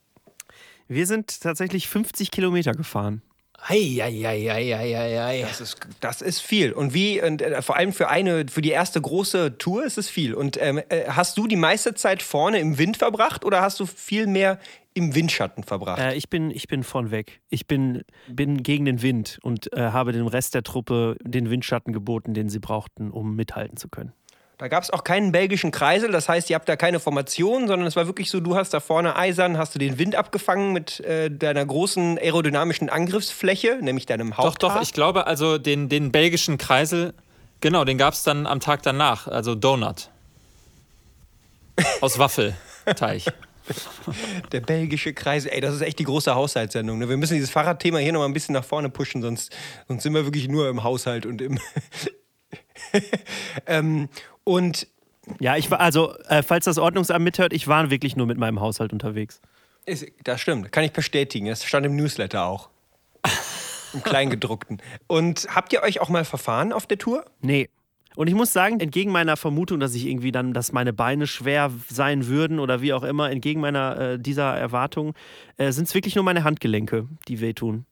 Wir 0.88 1.06
sind 1.06 1.40
tatsächlich 1.40 1.88
50 1.88 2.30
Kilometer 2.30 2.72
gefahren. 2.72 3.22
Eieieiei. 3.64 5.42
Das 5.42 5.60
ist, 5.60 5.76
das 6.00 6.20
ist 6.20 6.40
viel. 6.40 6.72
Und 6.72 6.94
wie, 6.94 7.22
und 7.22 7.40
äh, 7.40 7.62
vor 7.62 7.76
allem 7.76 7.92
für 7.92 8.08
eine, 8.08 8.46
für 8.48 8.62
die 8.62 8.70
erste 8.70 9.00
große 9.00 9.58
Tour 9.58 9.84
ist 9.84 9.98
es 9.98 10.08
viel. 10.10 10.34
Und 10.34 10.60
ähm, 10.60 10.82
äh, 10.88 11.04
hast 11.08 11.38
du 11.38 11.46
die 11.46 11.56
meiste 11.56 11.94
Zeit 11.94 12.22
vorne 12.22 12.58
im 12.58 12.78
Wind 12.78 12.96
verbracht 12.96 13.44
oder 13.44 13.62
hast 13.62 13.78
du 13.78 13.86
viel 13.86 14.26
mehr 14.26 14.58
im 14.94 15.14
Windschatten 15.14 15.64
verbracht? 15.64 16.00
Äh, 16.00 16.14
ich, 16.14 16.28
bin, 16.28 16.50
ich 16.50 16.68
bin 16.68 16.82
von 16.84 17.10
weg. 17.10 17.40
Ich 17.48 17.66
bin, 17.66 18.02
bin 18.28 18.62
gegen 18.62 18.84
den 18.84 19.02
Wind 19.02 19.38
und 19.42 19.72
äh, 19.72 19.90
habe 19.90 20.12
dem 20.12 20.26
Rest 20.26 20.54
der 20.54 20.62
Truppe 20.62 21.16
den 21.22 21.50
Windschatten 21.50 21.92
geboten, 21.92 22.34
den 22.34 22.48
sie 22.48 22.58
brauchten, 22.58 23.10
um 23.10 23.34
mithalten 23.36 23.76
zu 23.76 23.88
können. 23.88 24.12
Da 24.58 24.68
gab 24.68 24.84
es 24.84 24.90
auch 24.90 25.02
keinen 25.02 25.32
belgischen 25.32 25.72
Kreisel, 25.72 26.12
das 26.12 26.28
heißt, 26.28 26.48
ihr 26.48 26.54
habt 26.54 26.68
da 26.68 26.76
keine 26.76 27.00
Formation, 27.00 27.66
sondern 27.66 27.84
es 27.84 27.96
war 27.96 28.06
wirklich 28.06 28.30
so, 28.30 28.38
du 28.38 28.54
hast 28.54 28.72
da 28.72 28.78
vorne 28.78 29.16
eisern, 29.16 29.58
hast 29.58 29.74
du 29.74 29.80
den 29.80 29.98
Wind 29.98 30.14
abgefangen 30.14 30.72
mit 30.72 31.00
äh, 31.00 31.30
deiner 31.30 31.66
großen 31.66 32.16
aerodynamischen 32.16 32.88
Angriffsfläche, 32.88 33.78
nämlich 33.80 34.06
deinem 34.06 34.30
Doch, 34.30 34.38
Haupthaar. 34.38 34.74
doch, 34.76 34.82
ich 34.82 34.92
glaube, 34.92 35.26
also 35.26 35.58
den, 35.58 35.88
den 35.88 36.12
belgischen 36.12 36.58
Kreisel, 36.58 37.12
genau, 37.60 37.84
den 37.84 37.98
gab 37.98 38.14
es 38.14 38.22
dann 38.22 38.46
am 38.46 38.60
Tag 38.60 38.82
danach, 38.84 39.26
also 39.26 39.56
Donut. 39.56 40.10
Aus 42.00 42.20
Waffelteig. 42.20 43.22
Der 44.52 44.60
belgische 44.60 45.14
Kreisel, 45.14 45.50
ey, 45.52 45.60
das 45.60 45.74
ist 45.74 45.82
echt 45.82 45.98
die 45.98 46.04
große 46.04 46.34
Haushaltssendung. 46.34 46.98
Ne? 46.98 47.08
Wir 47.08 47.16
müssen 47.16 47.34
dieses 47.34 47.50
Fahrradthema 47.50 47.98
hier 47.98 48.12
noch 48.12 48.20
mal 48.20 48.26
ein 48.26 48.32
bisschen 48.32 48.54
nach 48.54 48.64
vorne 48.64 48.90
pushen, 48.90 49.22
sonst, 49.22 49.54
sonst 49.88 50.02
sind 50.02 50.14
wir 50.14 50.24
wirklich 50.24 50.48
nur 50.48 50.68
im 50.68 50.82
Haushalt 50.82 51.26
und 51.26 51.40
im... 51.40 51.58
ähm, 53.66 54.08
und 54.44 54.88
Ja, 55.40 55.56
ich 55.56 55.70
war, 55.70 55.80
also, 55.80 56.16
äh, 56.28 56.42
falls 56.42 56.64
das 56.64 56.78
Ordnungsamt 56.78 57.24
mithört, 57.24 57.52
ich 57.52 57.68
war 57.68 57.90
wirklich 57.90 58.16
nur 58.16 58.26
mit 58.26 58.38
meinem 58.38 58.60
Haushalt 58.60 58.92
unterwegs. 58.92 59.40
Ist, 59.86 60.06
das 60.24 60.40
stimmt, 60.40 60.72
kann 60.72 60.84
ich 60.84 60.92
bestätigen. 60.92 61.46
Das 61.46 61.64
stand 61.64 61.86
im 61.86 61.96
Newsletter 61.96 62.44
auch. 62.44 62.70
Im 63.92 64.02
Kleingedruckten. 64.02 64.80
Und 65.06 65.46
habt 65.54 65.72
ihr 65.72 65.82
euch 65.82 66.00
auch 66.00 66.08
mal 66.08 66.24
verfahren 66.24 66.72
auf 66.72 66.86
der 66.86 66.98
Tour? 66.98 67.24
Nee. 67.40 67.68
Und 68.16 68.26
ich 68.28 68.34
muss 68.34 68.52
sagen, 68.52 68.80
entgegen 68.80 69.10
meiner 69.12 69.36
Vermutung, 69.36 69.80
dass 69.80 69.94
ich 69.94 70.06
irgendwie 70.06 70.32
dann, 70.32 70.52
dass 70.52 70.72
meine 70.72 70.92
Beine 70.92 71.26
schwer 71.26 71.70
sein 71.88 72.26
würden 72.26 72.58
oder 72.58 72.82
wie 72.82 72.92
auch 72.92 73.02
immer, 73.02 73.30
entgegen 73.30 73.60
meiner 73.60 73.98
äh, 73.98 74.18
dieser 74.18 74.54
Erwartung, 74.56 75.14
äh, 75.56 75.72
sind 75.72 75.88
es 75.88 75.94
wirklich 75.94 76.14
nur 76.14 76.24
meine 76.24 76.44
Handgelenke, 76.44 77.08
die 77.28 77.40
wehtun. 77.40 77.86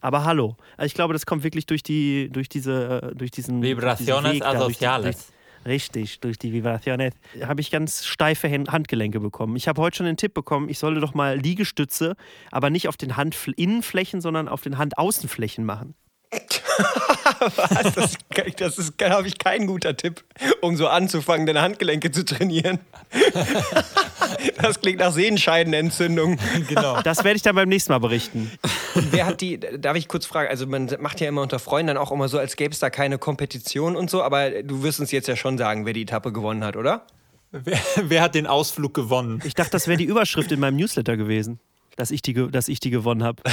Aber 0.00 0.24
hallo. 0.24 0.56
Also 0.78 0.86
ich 0.86 0.94
glaube, 0.94 1.12
das 1.12 1.26
kommt 1.26 1.44
wirklich 1.44 1.66
durch 1.66 1.82
die, 1.82 2.30
durch 2.32 2.48
diese, 2.48 3.02
äh, 3.12 3.14
durch 3.14 3.30
diesen 3.30 3.60
Vibraciones 3.62 4.32
diesen 4.32 4.32
Weg 4.36 4.40
da, 4.40 4.52
durch 4.54 4.78
die- 4.78 4.86
asociales. 4.86 5.26
Durch, 5.64 5.72
richtig, 5.74 6.20
durch 6.20 6.38
die 6.38 6.54
Vibraciones 6.54 7.12
habe 7.42 7.60
ich 7.60 7.70
ganz 7.70 8.06
steife 8.06 8.48
Handgelenke 8.50 9.20
bekommen. 9.20 9.56
Ich 9.56 9.68
habe 9.68 9.82
heute 9.82 9.98
schon 9.98 10.06
den 10.06 10.16
Tipp 10.16 10.32
bekommen, 10.32 10.70
ich 10.70 10.78
solle 10.78 11.00
doch 11.00 11.12
mal 11.12 11.36
Liegestütze, 11.38 12.16
aber 12.50 12.70
nicht 12.70 12.88
auf 12.88 12.96
den 12.96 13.16
Handinnenflächen, 13.18 14.22
sondern 14.22 14.48
auf 14.48 14.62
den 14.62 14.78
Handaußenflächen 14.78 15.66
machen. 15.66 15.94
Was? 17.56 17.94
Das, 17.94 18.14
das 18.56 18.78
ist, 18.78 18.98
glaube 18.98 19.28
ich, 19.28 19.38
kein 19.38 19.66
guter 19.66 19.96
Tipp, 19.96 20.24
um 20.60 20.76
so 20.76 20.88
anzufangen, 20.88 21.46
deine 21.46 21.62
Handgelenke 21.62 22.10
zu 22.10 22.24
trainieren. 22.24 22.80
Das 24.60 24.80
klingt 24.80 25.00
nach 25.00 25.12
Sehenscheidenentzündung. 25.12 26.38
Genau. 26.68 27.00
Das 27.02 27.24
werde 27.24 27.36
ich 27.36 27.42
dann 27.42 27.54
beim 27.54 27.68
nächsten 27.68 27.92
Mal 27.92 27.98
berichten. 27.98 28.50
Wer 28.94 29.26
hat 29.26 29.40
die, 29.40 29.58
darf 29.58 29.96
ich 29.96 30.08
kurz 30.08 30.26
fragen, 30.26 30.48
also 30.48 30.66
man 30.66 30.90
macht 31.00 31.20
ja 31.20 31.28
immer 31.28 31.42
unter 31.42 31.58
Freunden 31.58 31.88
dann 31.88 31.96
auch 31.96 32.12
immer 32.12 32.28
so, 32.28 32.38
als 32.38 32.56
gäbe 32.56 32.72
es 32.72 32.78
da 32.78 32.90
keine 32.90 33.18
Kompetition 33.18 33.96
und 33.96 34.10
so, 34.10 34.22
aber 34.22 34.62
du 34.62 34.82
wirst 34.82 35.00
uns 35.00 35.10
jetzt 35.10 35.28
ja 35.28 35.36
schon 35.36 35.58
sagen, 35.58 35.86
wer 35.86 35.92
die 35.92 36.02
Etappe 36.02 36.32
gewonnen 36.32 36.64
hat, 36.64 36.76
oder? 36.76 37.06
Wer, 37.50 37.78
wer 37.96 38.22
hat 38.22 38.34
den 38.34 38.46
Ausflug 38.46 38.94
gewonnen? 38.94 39.40
Ich 39.44 39.54
dachte, 39.54 39.70
das 39.70 39.88
wäre 39.88 39.96
die 39.96 40.04
Überschrift 40.04 40.52
in 40.52 40.60
meinem 40.60 40.76
Newsletter 40.76 41.16
gewesen, 41.16 41.58
dass 41.96 42.10
ich 42.10 42.20
die, 42.22 42.34
dass 42.50 42.68
ich 42.68 42.80
die 42.80 42.90
gewonnen 42.90 43.24
habe. 43.24 43.42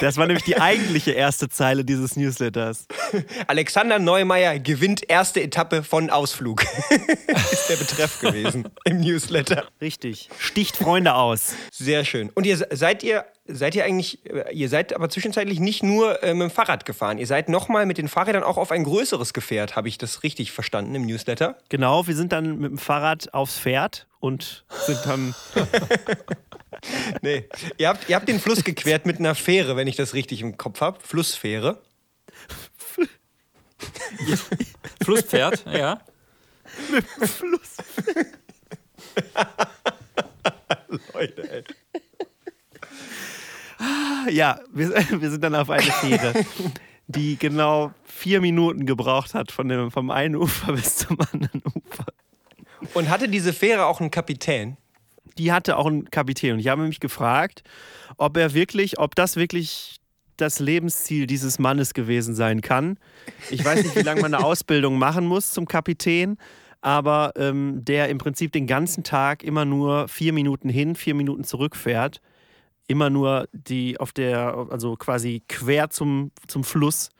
Das 0.00 0.16
war 0.16 0.26
nämlich 0.26 0.44
die 0.44 0.60
eigentliche 0.60 1.12
erste 1.12 1.48
Zeile 1.48 1.84
dieses 1.84 2.16
Newsletters. 2.16 2.86
Alexander 3.46 3.98
Neumeier 3.98 4.58
gewinnt 4.58 5.08
erste 5.08 5.42
Etappe 5.42 5.82
von 5.82 6.10
Ausflug. 6.10 6.62
ist 7.52 7.68
der 7.68 7.76
Betreff 7.76 8.20
gewesen 8.20 8.68
im 8.84 9.00
Newsletter. 9.00 9.64
Richtig. 9.80 10.28
Sticht 10.38 10.76
Freunde 10.76 11.14
aus. 11.14 11.54
Sehr 11.72 12.04
schön. 12.04 12.30
Und 12.34 12.46
ihr 12.46 12.56
se- 12.58 12.68
seid 12.72 13.02
ihr 13.02 13.24
seid 13.46 13.74
ihr 13.74 13.84
eigentlich 13.84 14.24
äh, 14.26 14.52
ihr 14.52 14.68
seid 14.68 14.94
aber 14.94 15.08
zwischenzeitlich 15.08 15.60
nicht 15.60 15.82
nur 15.82 16.22
äh, 16.22 16.34
mit 16.34 16.48
dem 16.48 16.50
Fahrrad 16.50 16.84
gefahren. 16.84 17.18
Ihr 17.18 17.26
seid 17.26 17.48
nochmal 17.48 17.86
mit 17.86 17.98
den 17.98 18.08
Fahrrädern 18.08 18.42
auch 18.42 18.56
auf 18.56 18.70
ein 18.70 18.84
größeres 18.84 19.32
Gefährt, 19.32 19.76
habe 19.76 19.88
ich 19.88 19.98
das 19.98 20.22
richtig 20.22 20.52
verstanden 20.52 20.94
im 20.94 21.06
Newsletter? 21.06 21.58
Genau, 21.68 22.06
wir 22.06 22.14
sind 22.14 22.32
dann 22.32 22.58
mit 22.58 22.70
dem 22.70 22.78
Fahrrad 22.78 23.32
aufs 23.34 23.58
Pferd 23.58 24.06
und 24.20 24.64
sind 24.86 25.00
dann. 25.04 25.34
Nee. 27.20 27.48
Ihr 27.78 27.88
habt, 27.88 28.08
ihr 28.08 28.16
habt 28.16 28.28
den 28.28 28.40
Fluss 28.40 28.64
gequert 28.64 29.04
mit 29.04 29.18
einer 29.18 29.34
Fähre, 29.34 29.76
wenn 29.76 29.88
ich 29.88 29.96
das 29.96 30.14
richtig 30.14 30.40
im 30.40 30.56
Kopf 30.56 30.80
habe. 30.80 30.98
Flussfähre. 31.00 31.82
Flusspferd, 35.02 35.64
ja. 35.66 36.00
Leute, 41.14 41.50
ey. 41.50 41.64
Ja, 44.28 44.60
wir, 44.72 44.90
wir 45.20 45.30
sind 45.30 45.42
dann 45.42 45.54
auf 45.54 45.70
eine 45.70 45.82
Fähre, 45.82 46.34
die 47.06 47.36
genau 47.38 47.92
vier 48.04 48.40
Minuten 48.40 48.86
gebraucht 48.86 49.34
hat 49.34 49.52
von 49.52 49.68
dem, 49.68 49.90
vom 49.90 50.10
einen 50.10 50.36
Ufer 50.36 50.72
bis 50.74 50.96
zum 50.96 51.18
anderen 51.32 51.62
Ufer. 51.64 52.06
Und 52.94 53.08
hatte 53.08 53.28
diese 53.28 53.52
Fähre 53.52 53.86
auch 53.86 54.00
einen 54.00 54.10
Kapitän? 54.10 54.76
die 55.40 55.52
hatte 55.52 55.76
auch 55.76 55.86
einen 55.86 56.10
Kapitän. 56.10 56.54
Und 56.54 56.60
ich 56.60 56.68
habe 56.68 56.82
mich 56.82 57.00
gefragt, 57.00 57.62
ob 58.16 58.36
er 58.36 58.54
wirklich, 58.54 58.98
ob 58.98 59.14
das 59.14 59.36
wirklich 59.36 59.96
das 60.36 60.58
Lebensziel 60.58 61.26
dieses 61.26 61.58
Mannes 61.58 61.94
gewesen 61.94 62.34
sein 62.34 62.60
kann. 62.60 62.98
Ich 63.50 63.64
weiß 63.64 63.82
nicht, 63.82 63.96
wie 63.96 64.02
lange 64.02 64.22
man 64.22 64.34
eine 64.34 64.44
Ausbildung 64.44 64.98
machen 64.98 65.26
muss 65.26 65.50
zum 65.50 65.66
Kapitän, 65.66 66.38
aber 66.80 67.32
ähm, 67.36 67.84
der 67.84 68.08
im 68.08 68.18
Prinzip 68.18 68.52
den 68.52 68.66
ganzen 68.66 69.04
Tag 69.04 69.42
immer 69.42 69.64
nur 69.66 70.08
vier 70.08 70.32
Minuten 70.32 70.68
hin, 70.70 70.94
vier 70.94 71.14
Minuten 71.14 71.44
zurückfährt. 71.44 72.20
Immer 72.90 73.08
nur 73.08 73.48
die 73.52 74.00
auf 74.00 74.12
der, 74.12 74.66
also 74.70 74.96
quasi 74.96 75.44
quer 75.48 75.90
zum, 75.90 76.32
zum 76.48 76.64
Fluss. 76.64 77.10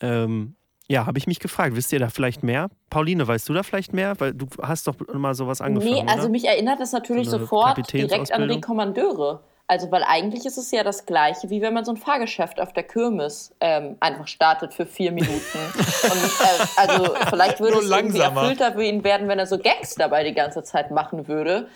Ähm, 0.00 0.54
ja, 0.86 1.06
habe 1.06 1.16
ich 1.16 1.26
mich 1.26 1.40
gefragt. 1.40 1.74
Wisst 1.74 1.92
ihr 1.92 1.98
da 1.98 2.10
vielleicht 2.10 2.42
mehr? 2.42 2.68
Pauline, 2.90 3.26
weißt 3.26 3.48
du 3.48 3.54
da 3.54 3.62
vielleicht 3.62 3.94
mehr? 3.94 4.20
Weil 4.20 4.34
du 4.34 4.46
hast 4.60 4.86
doch 4.86 4.94
mal 5.14 5.34
sowas 5.34 5.62
angefangen. 5.62 6.04
Nee, 6.04 6.04
also 6.06 6.24
oder? 6.24 6.28
mich 6.28 6.44
erinnert 6.44 6.78
das 6.78 6.92
natürlich 6.92 7.30
So 7.30 7.38
sofort 7.38 7.90
direkt 7.92 8.32
an 8.32 8.48
die 8.48 8.60
Kommandeure. 8.60 9.40
Also, 9.68 9.90
weil 9.90 10.02
eigentlich 10.02 10.44
ist 10.44 10.58
es 10.58 10.70
ja 10.70 10.84
das 10.84 11.06
Gleiche, 11.06 11.48
wie 11.48 11.62
wenn 11.62 11.72
man 11.72 11.86
so 11.86 11.92
ein 11.92 11.96
Fahrgeschäft 11.96 12.60
auf 12.60 12.74
der 12.74 12.82
Kirmes 12.82 13.54
ähm, 13.60 13.96
einfach 14.00 14.28
startet 14.28 14.74
für 14.74 14.84
vier 14.84 15.12
Minuten. 15.12 15.32
Und 16.02 16.12
äh, 16.12 16.66
also, 16.76 17.14
vielleicht 17.30 17.58
würde 17.58 17.76
Nur 17.76 17.82
es 17.82 17.90
irgendwie 17.90 18.18
langsamer. 18.18 18.42
erfüllter 18.42 18.72
für 18.72 18.84
ihn 18.84 19.02
werden, 19.02 19.28
wenn 19.28 19.38
er 19.38 19.46
so 19.46 19.56
Gags 19.56 19.94
dabei 19.94 20.24
die 20.24 20.34
ganze 20.34 20.62
Zeit 20.62 20.90
machen 20.90 21.26
würde. 21.26 21.68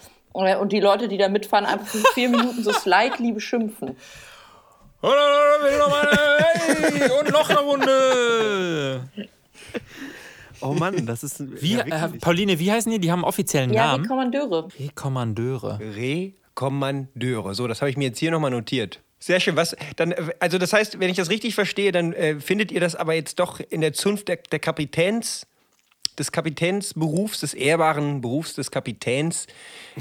Und 0.44 0.72
die 0.72 0.80
Leute, 0.80 1.08
die 1.08 1.16
da 1.16 1.28
mitfahren, 1.28 1.66
einfach 1.66 1.86
für 1.86 1.98
vier 2.14 2.28
Minuten 2.28 2.62
so 2.62 2.72
slightly 2.72 3.32
beschimpfen. 3.32 3.96
Hey, 5.02 7.10
und 7.20 7.30
noch 7.32 7.48
eine 7.50 7.58
Runde. 7.60 9.08
Oh 10.60 10.72
Mann, 10.72 11.06
das 11.06 11.22
ist 11.22 11.62
Wie, 11.62 11.74
ja, 11.74 12.06
äh. 12.06 12.08
Pauline, 12.20 12.58
wie 12.58 12.72
heißen 12.72 12.90
die? 12.90 12.98
Die 12.98 13.10
haben 13.10 13.20
einen 13.20 13.28
offiziellen 13.28 13.72
Ja, 13.72 13.88
Namen. 13.88 14.04
die 14.04 14.08
Kommandeure. 14.08 14.68
Die 14.78 14.88
Kommandeure. 14.88 15.78
Rekommandeure. 15.80 17.54
So, 17.54 17.68
das 17.68 17.80
habe 17.82 17.90
ich 17.90 17.96
mir 17.96 18.06
jetzt 18.06 18.18
hier 18.18 18.30
nochmal 18.30 18.50
notiert. 18.50 19.00
Sehr 19.18 19.40
schön. 19.40 19.56
Was 19.56 19.76
dann, 19.96 20.12
äh, 20.12 20.32
also 20.40 20.58
das 20.58 20.72
heißt, 20.72 20.98
wenn 21.00 21.10
ich 21.10 21.16
das 21.16 21.30
richtig 21.30 21.54
verstehe, 21.54 21.92
dann 21.92 22.12
äh, 22.12 22.40
findet 22.40 22.72
ihr 22.72 22.80
das 22.80 22.96
aber 22.96 23.14
jetzt 23.14 23.38
doch 23.38 23.60
in 23.60 23.80
der 23.80 23.92
Zunft 23.92 24.28
der, 24.28 24.36
der 24.36 24.58
Kapitäns, 24.58 25.46
des 26.18 26.32
Kapitänsberufs, 26.32 27.40
des 27.40 27.54
ehrbaren 27.54 28.20
Berufs 28.20 28.54
des 28.54 28.70
Kapitäns, 28.70 29.46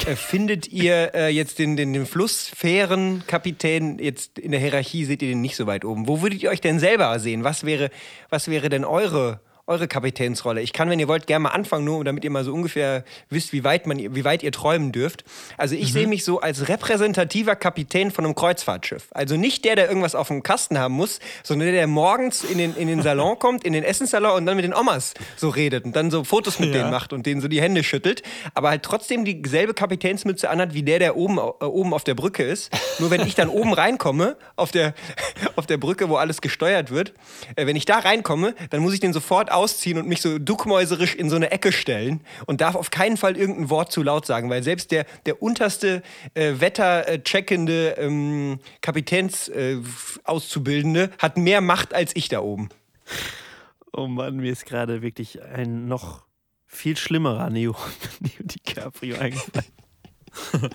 äh, 0.05 0.15
findet 0.15 0.67
ihr 0.67 1.13
äh, 1.13 1.29
jetzt 1.29 1.59
den, 1.59 1.75
den, 1.75 1.93
den 1.93 2.05
Flussfährenkapitän 2.05 3.99
jetzt 3.99 4.39
in 4.39 4.51
der 4.51 4.59
Hierarchie 4.59 5.05
seht 5.05 5.21
ihr 5.21 5.29
den 5.29 5.41
nicht 5.41 5.55
so 5.55 5.67
weit 5.67 5.85
oben. 5.85 6.07
Wo 6.07 6.21
würdet 6.21 6.41
ihr 6.43 6.49
euch 6.49 6.61
denn 6.61 6.79
selber 6.79 7.17
sehen? 7.19 7.43
Was 7.43 7.65
wäre, 7.65 7.89
was 8.29 8.47
wäre 8.47 8.69
denn 8.69 8.85
eure, 8.85 9.39
eure 9.67 9.87
Kapitänsrolle? 9.87 10.61
Ich 10.61 10.73
kann, 10.73 10.89
wenn 10.89 10.99
ihr 10.99 11.07
wollt, 11.07 11.27
gerne 11.27 11.43
mal 11.43 11.49
anfangen, 11.49 11.85
nur 11.85 12.03
damit 12.03 12.23
ihr 12.23 12.29
mal 12.29 12.43
so 12.43 12.53
ungefähr 12.53 13.03
wisst, 13.29 13.51
wie 13.53 13.63
weit, 13.63 13.87
man, 13.87 13.97
wie 13.97 14.23
weit 14.23 14.43
ihr 14.43 14.51
träumen 14.51 14.91
dürft. 14.91 15.23
Also 15.57 15.75
ich 15.75 15.91
sehe 15.91 16.07
mich 16.07 16.23
so 16.23 16.39
als 16.39 16.67
repräsentativer 16.67 17.55
Kapitän 17.55 18.11
von 18.11 18.25
einem 18.25 18.35
Kreuzfahrtschiff. 18.35 19.07
Also 19.11 19.37
nicht 19.37 19.65
der, 19.65 19.75
der 19.75 19.87
irgendwas 19.87 20.15
auf 20.15 20.27
dem 20.27 20.43
Kasten 20.43 20.77
haben 20.77 20.93
muss, 20.93 21.19
sondern 21.43 21.67
der, 21.67 21.75
der 21.75 21.87
morgens 21.87 22.43
in 22.43 22.57
den, 22.57 22.75
in 22.75 22.87
den 22.87 23.01
Salon 23.01 23.39
kommt, 23.39 23.63
in 23.63 23.73
den 23.73 23.83
Essenssalon 23.83 24.33
und 24.37 24.45
dann 24.45 24.55
mit 24.55 24.65
den 24.65 24.73
Omas 24.73 25.13
so 25.35 25.49
redet 25.49 25.85
und 25.85 25.95
dann 25.95 26.11
so 26.11 26.23
Fotos 26.23 26.59
mit 26.59 26.69
Ja. 26.69 26.79
denen 26.81 26.91
macht 26.91 27.13
und 27.13 27.25
denen 27.25 27.41
so 27.41 27.47
die 27.47 27.61
Hände 27.61 27.83
schüttelt. 27.83 28.21
Aber 28.53 28.69
halt 28.69 28.83
trotzdem 28.83 29.25
dieselbe 29.25 29.73
Kapitänsmütze 29.73 30.49
anhat, 30.49 30.73
wie 30.73 30.83
der, 30.83 30.99
der 30.99 31.15
oben, 31.17 31.37
äh, 31.37 31.65
oben 31.65 31.93
auf 31.93 32.03
der 32.03 32.13
Brücke 32.15 32.43
ist. 32.43 32.71
Nur 32.99 33.09
wenn 33.09 33.21
ich 33.25 33.35
dann 33.35 33.49
oben 33.49 33.73
reinkomme, 33.73 34.37
auf 34.55 34.71
der, 34.71 34.93
auf 35.55 35.65
der 35.65 35.77
Brücke, 35.77 36.09
wo 36.09 36.15
alles 36.17 36.41
gesteuert 36.41 36.91
wird, 36.91 37.13
äh, 37.55 37.65
wenn 37.65 37.75
ich 37.75 37.85
da 37.85 37.99
reinkomme, 37.99 38.53
dann 38.69 38.81
muss 38.81 38.93
ich 38.93 38.99
den 38.99 39.13
sofort 39.13 39.51
ausziehen 39.55 39.97
und 39.97 40.07
mich 40.07 40.21
so 40.21 40.37
duckmäuserisch 40.37 41.15
in 41.15 41.29
so 41.29 41.35
eine 41.35 41.51
Ecke 41.51 41.71
stellen 41.71 42.21
und 42.45 42.61
darf 42.61 42.75
auf 42.75 42.91
keinen 42.91 43.17
Fall 43.17 43.35
irgendein 43.37 43.69
Wort 43.69 43.91
zu 43.91 44.03
laut 44.03 44.25
sagen, 44.25 44.49
weil 44.49 44.63
selbst 44.63 44.91
der, 44.91 45.05
der 45.25 45.41
unterste 45.41 46.03
äh, 46.33 46.53
wettercheckende 46.59 47.95
ähm, 47.97 48.59
Kapitänsauszubildende 48.81 51.03
äh, 51.03 51.09
hat 51.19 51.37
mehr 51.37 51.61
Macht 51.61 51.93
als 51.93 52.15
ich 52.15 52.29
da 52.29 52.39
oben. 52.41 52.69
Oh 53.93 54.07
Mann, 54.07 54.37
mir 54.37 54.51
ist 54.51 54.65
gerade 54.65 55.01
wirklich 55.01 55.41
ein 55.41 55.87
noch 55.87 56.25
viel 56.67 56.97
schlimmerer 56.97 57.49
Neo, 57.49 57.75
Neo 58.19 58.31
DiCaprio 58.39 59.17
eingefallen. 59.17 59.74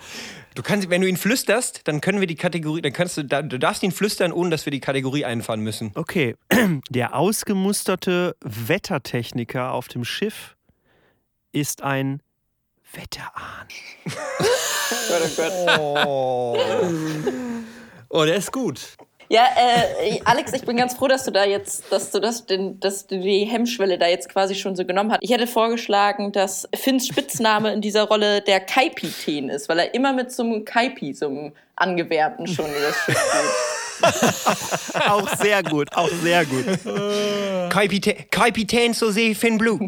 Du 0.53 0.63
kannst, 0.63 0.89
wenn 0.89 0.99
du 0.99 1.07
ihn 1.07 1.15
flüsterst, 1.15 1.81
dann 1.85 2.01
können 2.01 2.19
wir 2.19 2.27
die 2.27 2.35
Kategorie, 2.35 2.81
dann 2.81 2.91
kannst 2.91 3.15
du, 3.15 3.23
du 3.23 3.57
darfst 3.57 3.83
ihn 3.83 3.93
flüstern, 3.93 4.33
ohne 4.33 4.49
dass 4.49 4.65
wir 4.65 4.71
die 4.71 4.81
Kategorie 4.81 5.23
einfahren 5.23 5.61
müssen. 5.61 5.91
Okay, 5.95 6.35
der 6.89 7.15
ausgemusterte 7.15 8.35
Wettertechniker 8.41 9.71
auf 9.71 9.87
dem 9.87 10.03
Schiff 10.03 10.57
ist 11.53 11.83
ein 11.83 12.21
Wetterahn. 12.91 13.67
Oh. 15.79 16.57
Oh, 18.13 18.25
der 18.25 18.35
ist 18.35 18.51
gut. 18.51 18.97
Ja, 19.31 19.45
äh, 19.55 20.19
Alex, 20.25 20.51
ich 20.51 20.63
bin 20.63 20.75
ganz 20.75 20.93
froh, 20.93 21.07
dass 21.07 21.23
du 21.23 21.31
da 21.31 21.45
jetzt, 21.45 21.89
dass 21.89 22.11
du 22.11 22.19
das, 22.19 22.45
den, 22.47 22.81
dass 22.81 23.07
du 23.07 23.17
die 23.17 23.45
Hemmschwelle 23.45 23.97
da 23.97 24.05
jetzt 24.05 24.27
quasi 24.27 24.55
schon 24.55 24.75
so 24.75 24.83
genommen 24.83 25.13
hast. 25.13 25.19
Ich 25.21 25.31
hätte 25.31 25.47
vorgeschlagen, 25.47 26.33
dass 26.33 26.67
Finns 26.75 27.07
Spitzname 27.07 27.71
in 27.71 27.79
dieser 27.79 28.03
Rolle 28.03 28.41
der 28.41 28.59
Kaipitän 28.59 29.47
ist, 29.47 29.69
weil 29.69 29.79
er 29.79 29.93
immer 29.93 30.11
mit 30.11 30.33
so 30.33 30.43
einem 30.43 30.65
Kaipi, 30.65 31.13
so 31.13 31.27
einem 31.27 31.53
Angewärmten 31.77 32.45
schon 32.45 32.65
übers 32.65 32.97
Schiff 33.05 33.15
geht. 34.01 35.01
Auch 35.07 35.29
sehr 35.37 35.63
gut, 35.63 35.87
auch 35.93 36.09
sehr 36.09 36.43
gut. 36.43 36.65
Kapitän, 37.69 38.15
Kapitän 38.31 38.93
so 38.93 39.11
See 39.11 39.35
Finn 39.35 39.59
Blue. 39.59 39.79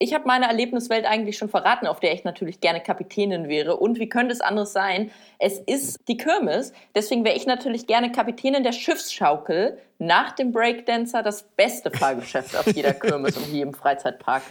Ich 0.00 0.14
habe 0.14 0.26
meine 0.28 0.46
Erlebniswelt 0.46 1.04
eigentlich 1.06 1.36
schon 1.36 1.48
verraten, 1.48 1.88
auf 1.88 1.98
der 1.98 2.14
ich 2.14 2.22
natürlich 2.22 2.60
gerne 2.60 2.80
Kapitänin 2.80 3.48
wäre. 3.48 3.76
Und 3.76 3.98
wie 3.98 4.08
könnte 4.08 4.32
es 4.32 4.40
anderes 4.40 4.72
sein? 4.72 5.10
Es 5.40 5.58
ist 5.58 5.98
die 6.06 6.16
Kirmes. 6.16 6.72
Deswegen 6.94 7.24
wäre 7.24 7.36
ich 7.36 7.46
natürlich 7.46 7.88
gerne 7.88 8.12
Kapitänin 8.12 8.62
der 8.62 8.72
Schiffsschaukel. 8.72 9.78
Nach 9.98 10.30
dem 10.30 10.52
Breakdancer 10.52 11.24
das 11.24 11.42
beste 11.42 11.90
Fahrgeschäft 11.90 12.56
auf 12.56 12.66
jeder 12.68 12.92
Kirmes 12.94 13.36
und 13.36 13.52
jedem 13.52 13.74
Freizeitpark. 13.74 14.42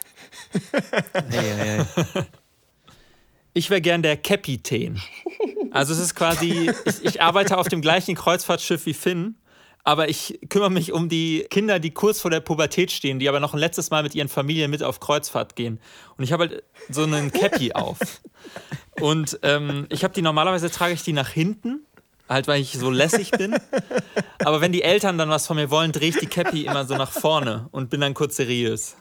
Ich 3.54 3.70
wäre 3.70 3.80
gern 3.80 4.02
der 4.02 4.18
Kapitän. 4.18 5.02
Also 5.72 5.94
es 5.94 6.00
ist 6.00 6.16
quasi, 6.16 6.72
ich, 6.86 7.06
ich 7.06 7.22
arbeite 7.22 7.58
auf 7.58 7.70
dem 7.70 7.82
gleichen 7.82 8.16
Kreuzfahrtschiff 8.16 8.86
wie 8.86 8.94
Finn, 8.94 9.36
aber 9.88 10.10
ich 10.10 10.38
kümmere 10.50 10.70
mich 10.70 10.92
um 10.92 11.08
die 11.08 11.48
Kinder, 11.50 11.80
die 11.80 11.92
kurz 11.92 12.20
vor 12.20 12.30
der 12.30 12.42
Pubertät 12.42 12.92
stehen, 12.92 13.20
die 13.20 13.30
aber 13.30 13.40
noch 13.40 13.54
ein 13.54 13.60
letztes 13.60 13.90
Mal 13.90 14.04
mit 14.04 14.16
ihren 14.16 14.28
Familien 14.28 14.70
mit 14.70 14.84
auf 14.84 15.00
Kreuzfahrt 15.00 15.56
gehen. 15.56 15.80
Und 16.18 16.26
ich 16.26 16.34
habe 16.34 16.50
halt 16.50 16.64
so 16.90 17.04
einen 17.04 17.32
Cappy 17.32 17.72
auf. 17.74 17.98
Und 19.00 19.40
ähm, 19.44 19.88
ich 19.88 20.04
habe 20.04 20.14
die 20.14 20.22
normalerweise 20.22 20.70
trage 20.70 20.94
ich 20.94 21.04
die 21.04 21.14
nach 21.14 21.30
hinten, 21.30 21.86
halt 22.28 22.50
weil 22.50 22.60
ich 22.60 22.74
so 22.74 22.90
lässig 22.90 23.32
bin. 23.32 23.56
Aber 24.40 24.60
wenn 24.60 24.74
die 24.74 24.82
Eltern 24.82 25.18
dann 25.18 25.30
was 25.30 25.48
von 25.48 25.56
mir 25.56 25.72
wollen, 25.72 25.94
drehe 25.94 26.10
ich 26.10 26.18
die 26.18 26.28
Cappy 26.28 26.66
immer 26.66 26.84
so 26.84 26.98
nach 26.98 27.14
vorne 27.14 27.70
und 27.72 27.90
bin 27.90 28.02
dann 28.02 28.14
kurz 28.14 28.36
seriös. 28.36 28.98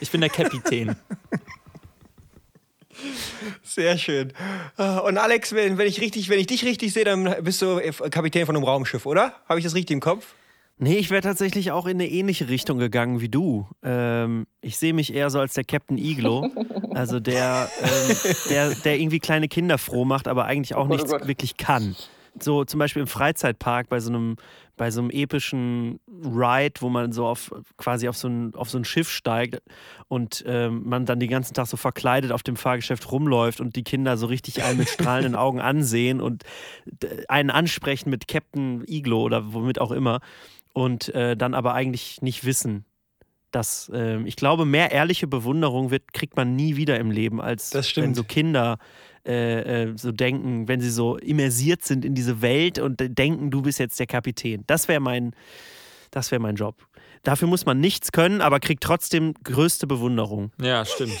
Ich 0.00 0.10
bin 0.10 0.22
der 0.22 0.30
Kapitän. 0.30 0.96
Sehr 3.62 3.98
schön. 3.98 4.32
Und 4.76 5.18
Alex, 5.18 5.54
wenn, 5.54 5.78
wenn, 5.78 5.86
ich 5.86 6.00
richtig, 6.00 6.28
wenn 6.28 6.38
ich 6.38 6.46
dich 6.46 6.64
richtig 6.64 6.92
sehe, 6.92 7.04
dann 7.04 7.34
bist 7.42 7.62
du 7.62 7.80
Kapitän 8.10 8.46
von 8.46 8.56
einem 8.56 8.64
Raumschiff, 8.64 9.06
oder? 9.06 9.34
Habe 9.48 9.58
ich 9.58 9.64
das 9.64 9.74
richtig 9.74 9.94
im 9.94 10.00
Kopf? 10.00 10.34
Nee, 10.82 10.96
ich 10.96 11.10
wäre 11.10 11.20
tatsächlich 11.20 11.72
auch 11.72 11.84
in 11.84 11.98
eine 11.98 12.08
ähnliche 12.08 12.48
Richtung 12.48 12.78
gegangen 12.78 13.20
wie 13.20 13.28
du. 13.28 13.68
Ähm, 13.82 14.46
ich 14.62 14.78
sehe 14.78 14.94
mich 14.94 15.12
eher 15.12 15.28
so 15.28 15.38
als 15.38 15.52
der 15.52 15.64
Captain 15.64 15.98
Iglo. 15.98 16.50
Also 16.92 17.20
der, 17.20 17.70
ähm, 17.80 18.16
der, 18.50 18.70
der 18.74 18.98
irgendwie 18.98 19.20
kleine 19.20 19.46
Kinder 19.46 19.78
froh 19.78 20.04
macht, 20.04 20.26
aber 20.26 20.46
eigentlich 20.46 20.74
auch 20.74 20.88
Gott, 20.88 20.90
oh 20.90 20.94
nichts 20.96 21.10
Gott. 21.12 21.28
wirklich 21.28 21.56
kann. 21.56 21.94
So 22.38 22.64
zum 22.64 22.78
Beispiel 22.78 23.00
im 23.00 23.08
Freizeitpark 23.08 23.88
bei 23.88 24.00
so 24.00 24.10
einem, 24.10 24.36
bei 24.76 24.90
so 24.90 25.00
einem 25.00 25.10
epischen 25.10 26.00
Ride, 26.08 26.80
wo 26.80 26.88
man 26.88 27.12
so 27.12 27.26
auf 27.26 27.52
quasi 27.76 28.08
auf 28.08 28.16
so 28.16 28.28
ein, 28.28 28.54
auf 28.54 28.70
so 28.70 28.78
ein 28.78 28.84
Schiff 28.84 29.10
steigt 29.10 29.60
und 30.08 30.44
ähm, 30.46 30.82
man 30.84 31.06
dann 31.06 31.20
den 31.20 31.30
ganzen 31.30 31.54
Tag 31.54 31.66
so 31.66 31.76
verkleidet 31.76 32.32
auf 32.32 32.42
dem 32.42 32.56
Fahrgeschäft 32.56 33.10
rumläuft 33.10 33.60
und 33.60 33.76
die 33.76 33.84
Kinder 33.84 34.16
so 34.16 34.26
richtig 34.26 34.62
einen 34.62 34.78
mit 34.78 34.88
strahlenden 34.88 35.34
Augen 35.36 35.60
ansehen 35.60 36.20
und 36.20 36.44
einen 37.28 37.50
ansprechen 37.50 38.10
mit 38.10 38.28
Captain 38.28 38.84
Iglo 38.86 39.22
oder 39.22 39.52
womit 39.52 39.80
auch 39.80 39.90
immer 39.90 40.20
und 40.72 41.08
äh, 41.14 41.36
dann 41.36 41.54
aber 41.54 41.74
eigentlich 41.74 42.22
nicht 42.22 42.44
wissen, 42.44 42.84
dass 43.50 43.90
ähm, 43.94 44.26
ich 44.26 44.36
glaube, 44.36 44.64
mehr 44.64 44.92
ehrliche 44.92 45.26
Bewunderung 45.26 45.90
wird, 45.90 46.12
kriegt 46.12 46.36
man 46.36 46.54
nie 46.54 46.76
wieder 46.76 46.98
im 46.98 47.10
Leben, 47.10 47.40
als 47.40 47.72
wenn 47.96 48.14
so 48.14 48.24
Kinder 48.24 48.78
äh, 49.26 49.82
äh, 49.82 49.92
so 49.96 50.12
denken, 50.12 50.68
wenn 50.68 50.80
sie 50.80 50.90
so 50.90 51.16
immersiert 51.16 51.82
sind 51.84 52.04
in 52.04 52.14
diese 52.14 52.42
Welt 52.42 52.78
und 52.78 53.00
denken, 53.00 53.50
du 53.50 53.62
bist 53.62 53.78
jetzt 53.78 53.98
der 53.98 54.06
Kapitän. 54.06 54.64
Das 54.66 54.88
wäre 54.88 55.00
mein, 55.00 55.34
das 56.10 56.30
wäre 56.30 56.40
mein 56.40 56.56
Job. 56.56 56.76
Dafür 57.22 57.48
muss 57.48 57.66
man 57.66 57.80
nichts 57.80 58.12
können, 58.12 58.40
aber 58.40 58.60
kriegt 58.60 58.82
trotzdem 58.82 59.34
größte 59.44 59.86
Bewunderung. 59.86 60.52
Ja, 60.58 60.86
stimmt. 60.86 61.12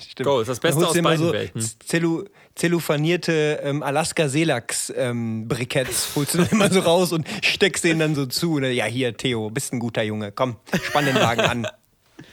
Stimmt. 0.00 0.28
Go, 0.28 0.38
ist 0.40 0.46
das 0.46 0.60
Beste 0.60 0.86
aus 0.86 0.92
du 0.92 1.00
immer 1.00 1.08
beiden 1.10 1.26
so 1.26 1.32
Welten. 1.32 1.60
Zellu 1.84 2.22
zellofanierte 2.54 3.58
ähm, 3.64 3.82
Alaska-Seelachs-Briketts 3.82 6.14
holst 6.14 6.34
du 6.34 6.38
dann 6.38 6.46
immer 6.50 6.70
so 6.70 6.78
raus 6.80 7.12
und 7.12 7.26
steckst 7.42 7.82
denen 7.82 7.98
dann 7.98 8.14
so 8.14 8.26
zu. 8.26 8.60
Ne? 8.60 8.70
Ja, 8.70 8.84
hier, 8.84 9.16
Theo, 9.16 9.50
bist 9.50 9.72
ein 9.72 9.80
guter 9.80 10.04
Junge. 10.04 10.30
Komm, 10.30 10.54
spann 10.84 11.06
den 11.06 11.16
Wagen 11.16 11.40
an. 11.40 11.66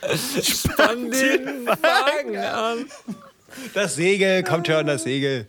Spann 0.43 1.09
den 1.09 1.65
Wagen 1.65 2.37
an. 2.37 2.85
Das 3.73 3.95
Segel, 3.95 4.43
kommt 4.43 4.67
schon, 4.67 4.85
das 4.85 5.03
Segel. 5.03 5.47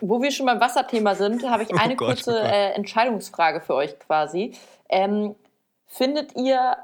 Wo 0.00 0.22
wir 0.22 0.30
schon 0.30 0.46
beim 0.46 0.60
Wasserthema 0.60 1.14
sind, 1.14 1.48
habe 1.48 1.64
ich 1.64 1.74
eine 1.74 1.94
Oh 1.94 1.96
Gott, 1.96 2.08
kurze 2.08 2.40
oh 2.42 2.46
äh, 2.46 2.72
Entscheidungsfrage 2.72 3.60
für 3.60 3.74
euch 3.74 3.98
quasi. 3.98 4.52
Ähm, 4.88 5.34
findet 5.86 6.36
ihr 6.36 6.76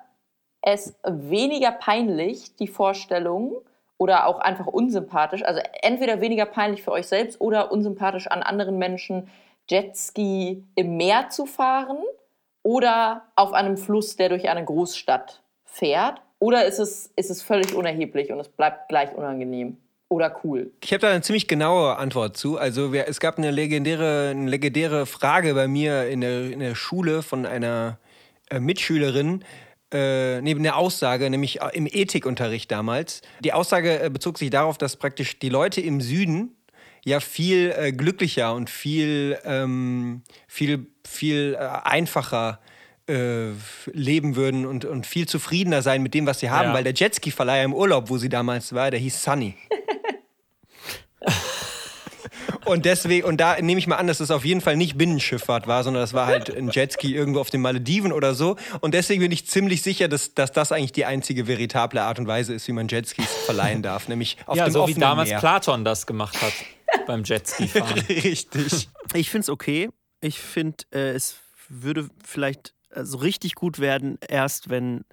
es 0.63 0.95
weniger 1.05 1.71
peinlich, 1.73 2.57
die 2.57 2.69
Vorstellung, 2.69 3.63
oder 3.99 4.27
auch 4.27 4.41
einfach 4.41 4.67
unsympathisch, 4.67 5.45
also 5.45 5.61
entweder 5.83 6.21
weniger 6.21 6.47
peinlich 6.47 6.83
für 6.83 6.93
euch 6.93 7.07
selbst 7.07 7.41
oder 7.41 7.71
unsympathisch 7.71 8.27
an 8.27 8.43
anderen 8.43 8.77
Menschen, 8.77 9.31
Jetski 9.69 10.65
im 10.75 10.97
Meer 10.97 11.31
zu 11.31 11.47
fahren 11.47 11.99
oder 12.63 13.23
auf 13.37 13.53
einem 13.53 13.77
Fluss, 13.77 14.17
der 14.17 14.29
durch 14.29 14.49
eine 14.49 14.65
Großstadt 14.65 15.43
fährt? 15.65 16.21
Oder 16.39 16.67
ist 16.67 16.79
es, 16.79 17.13
ist 17.17 17.31
es 17.31 17.43
völlig 17.43 17.75
unerheblich 17.75 18.31
und 18.31 18.41
es 18.41 18.49
bleibt 18.49 18.89
gleich 18.89 19.15
unangenehm 19.15 19.79
oder 20.09 20.35
cool? 20.45 20.71
Ich 20.83 20.93
habe 20.93 21.01
da 21.01 21.11
eine 21.11 21.23
ziemlich 21.23 21.49
genaue 21.49 21.97
Antwort 21.97 22.37
zu. 22.37 22.59
Also 22.59 22.93
wir, 22.93 23.09
es 23.09 23.21
gab 23.21 23.39
eine 23.39 23.51
legendäre, 23.51 24.31
eine 24.31 24.49
legendäre 24.51 25.07
Frage 25.07 25.55
bei 25.55 25.67
mir 25.67 26.07
in 26.09 26.21
der, 26.21 26.51
in 26.53 26.61
der 26.61 26.75
Schule 26.75 27.23
von 27.23 27.47
einer 27.47 27.99
äh, 28.51 28.61
Mitschülerin, 28.61 29.45
äh, 29.93 30.41
neben 30.41 30.63
der 30.63 30.77
Aussage, 30.77 31.29
nämlich 31.31 31.61
äh, 31.63 31.69
im 31.73 31.87
Ethikunterricht 31.87 32.71
damals. 32.71 33.23
Die 33.41 33.53
Aussage 33.53 34.01
äh, 34.03 34.11
bezog 34.11 34.39
sich 34.39 34.51
darauf, 34.51 34.79
dass 34.79 34.97
praktisch 34.97 35.39
die 35.39 35.49
Leute 35.49 35.81
im 35.81 36.01
Süden 36.01 36.57
ja 37.05 37.21
viel 37.21 37.73
äh, 37.77 37.93
glücklicher 37.93 38.55
und 38.55 38.71
viel, 38.71 39.39
ähm, 39.45 40.23
viel, 40.49 40.87
viel 41.07 41.55
äh, 41.59 41.65
einfacher 41.85 42.61
äh, 43.09 43.51
leben 43.93 44.37
würden 44.37 44.65
und, 44.65 44.85
und 44.87 45.07
viel 45.07 45.29
zufriedener 45.29 45.83
sein 45.83 46.03
mit 46.03 46.15
dem, 46.15 46.25
was 46.27 46.41
sie 46.41 46.49
haben, 46.51 46.69
Ja. 46.69 46.75
weil 46.75 46.85
der 46.85 46.95
Jetski-Verleiher 46.95 47.65
im 47.65 47.75
Urlaub, 47.75 48.09
wo 48.09 48.17
sie 48.17 48.31
damals 48.31 48.73
war, 48.73 48.91
der 48.91 48.99
hieß 49.01 49.23
Sunny. 49.23 49.55
Und 52.65 52.87
deswegen, 52.87 53.27
und 53.27 53.39
da 53.39 53.61
nehme 53.61 53.79
ich 53.79 53.87
mal 53.87 53.97
an, 53.97 54.07
dass 54.07 54.21
es 54.21 54.31
auf 54.31 54.45
jeden 54.45 54.61
Fall 54.63 54.77
nicht 54.77 54.97
Binnenschifffahrt 54.97 55.67
war, 55.67 55.85
sondern 55.85 56.03
das 56.03 56.15
war 56.15 56.27
halt 56.27 56.55
ein 56.55 56.71
Jetski 56.71 57.15
irgendwo 57.15 57.41
auf 57.41 57.51
den 57.51 57.61
Malediven 57.61 58.11
oder 58.13 58.35
so. 58.35 58.57
Und 58.81 58.95
deswegen 58.95 59.21
bin 59.21 59.33
ich 59.33 59.47
ziemlich 59.47 59.83
sicher, 59.83 60.09
dass, 60.09 60.35
dass 60.35 60.51
das 60.53 60.73
eigentlich 60.73 60.93
die 60.93 61.05
einzige 61.05 61.47
veritable 61.47 62.03
Art 62.03 62.19
und 62.19 62.27
Weise 62.27 62.55
ist, 62.55 62.67
wie 62.67 62.73
man 62.73 62.89
Jetskis 62.89 63.27
verleihen 63.45 63.83
darf, 63.83 64.09
nämlich 64.09 64.39
auf 64.47 64.57
Ja, 64.57 64.65
dem 64.65 64.73
so 64.73 64.79
wie 64.81 64.83
offenen 64.85 65.01
damals 65.01 65.29
Meer. 65.29 65.41
Platon 65.41 65.85
das 65.85 66.07
gemacht 66.07 66.41
hat 66.41 66.53
beim 67.07 67.23
Jetski-Fahren. 67.25 67.99
Richtig. 68.09 68.89
Ich 69.13 69.31
finde 69.31 69.43
es 69.45 69.51
okay. 69.51 69.91
Ich 70.23 70.39
finde, 70.39 70.85
äh, 70.93 71.11
es 71.11 71.37
würde 71.69 72.09
vielleicht 72.25 72.73
äh, 72.91 73.05
so 73.05 73.19
richtig 73.19 73.55
gut 73.57 73.79
werden, 73.79 74.19
erst 74.27 74.71
wenn 74.71 75.05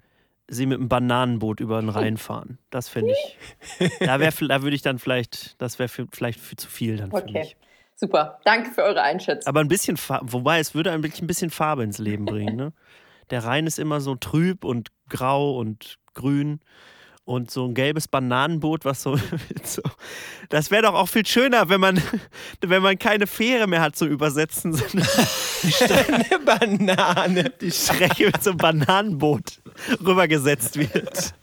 sie 0.54 0.66
mit 0.66 0.78
einem 0.78 0.88
Bananenboot 0.88 1.60
über 1.60 1.80
den 1.80 1.88
Rhein 1.88 2.16
fahren. 2.16 2.58
Das 2.70 2.88
finde 2.88 3.12
ich. 3.12 3.38
Da, 4.00 4.20
wär, 4.20 4.32
da 4.32 4.62
würde 4.62 4.76
ich 4.76 4.82
dann 4.82 4.98
vielleicht, 4.98 5.60
das 5.60 5.78
wäre 5.78 5.88
vielleicht 5.88 6.40
viel 6.40 6.58
zu 6.58 6.68
viel 6.68 6.96
dann 6.96 7.10
für 7.10 7.18
Okay. 7.18 7.38
mich. 7.40 7.56
Super. 7.94 8.40
Danke 8.44 8.70
für 8.70 8.82
eure 8.82 9.02
Einschätzung. 9.02 9.48
Aber 9.48 9.60
ein 9.60 9.68
bisschen 9.68 9.96
Farbe, 9.96 10.32
wobei 10.32 10.58
es 10.58 10.74
würde 10.74 10.90
ein 10.92 11.00
bisschen, 11.00 11.24
ein 11.24 11.26
bisschen 11.28 11.50
Farbe 11.50 11.84
ins 11.84 11.98
Leben 11.98 12.24
bringen. 12.24 12.56
Ne? 12.56 12.72
Der 13.30 13.44
Rhein 13.44 13.66
ist 13.66 13.78
immer 13.78 14.00
so 14.00 14.14
trüb 14.14 14.64
und 14.64 14.88
grau 15.08 15.56
und 15.56 15.98
grün. 16.14 16.60
Und 17.24 17.52
so 17.52 17.66
ein 17.66 17.74
gelbes 17.74 18.08
Bananenboot, 18.08 18.84
was 18.84 19.02
so. 19.02 19.16
so 19.64 19.82
das 20.48 20.70
wäre 20.72 20.82
doch 20.82 20.94
auch 20.94 21.08
viel 21.08 21.24
schöner, 21.24 21.68
wenn 21.68 21.80
man, 21.80 22.02
wenn 22.60 22.82
man 22.82 22.98
keine 22.98 23.26
Fähre 23.26 23.66
mehr 23.68 23.80
hat 23.80 23.94
zum 23.96 24.08
Übersetzen, 24.08 24.72
sondern 24.72 25.08
Eine 26.08 26.38
Banane. 26.44 27.50
die 27.60 27.70
Strecke 27.70 28.26
mit 28.26 28.42
so 28.42 28.50
einem 28.50 28.58
Bananenboot 28.58 29.60
rübergesetzt 30.04 30.76
wird. 30.76 31.34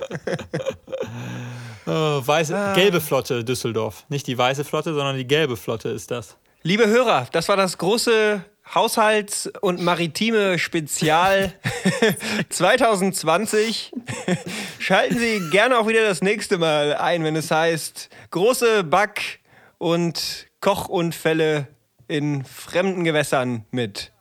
Oh, 1.85 2.21
weiße, 2.25 2.73
gelbe 2.75 2.99
Flotte 2.99 3.43
Düsseldorf. 3.43 4.05
Nicht 4.09 4.27
die 4.27 4.37
weiße 4.37 4.63
Flotte, 4.65 4.93
sondern 4.93 5.17
die 5.17 5.25
gelbe 5.25 5.55
Flotte 5.55 5.89
ist 5.89 6.11
das. 6.11 6.37
Liebe 6.61 6.87
Hörer, 6.87 7.27
das 7.31 7.47
war 7.47 7.55
das 7.55 7.77
große 7.77 8.43
Haushalts- 8.73 9.49
und 9.61 9.81
maritime 9.81 10.59
Spezial 10.59 11.53
2020. 12.49 13.91
Schalten 14.77 15.17
Sie 15.17 15.49
gerne 15.49 15.79
auch 15.79 15.87
wieder 15.87 16.03
das 16.03 16.21
nächste 16.21 16.57
Mal 16.57 16.95
ein, 16.95 17.23
wenn 17.23 17.35
es 17.35 17.49
heißt 17.49 18.09
große 18.29 18.83
Back- 18.83 19.39
und 19.79 20.47
Kochunfälle 20.61 21.67
in 22.07 22.43
fremden 22.45 23.03
Gewässern 23.03 23.65
mit 23.71 24.11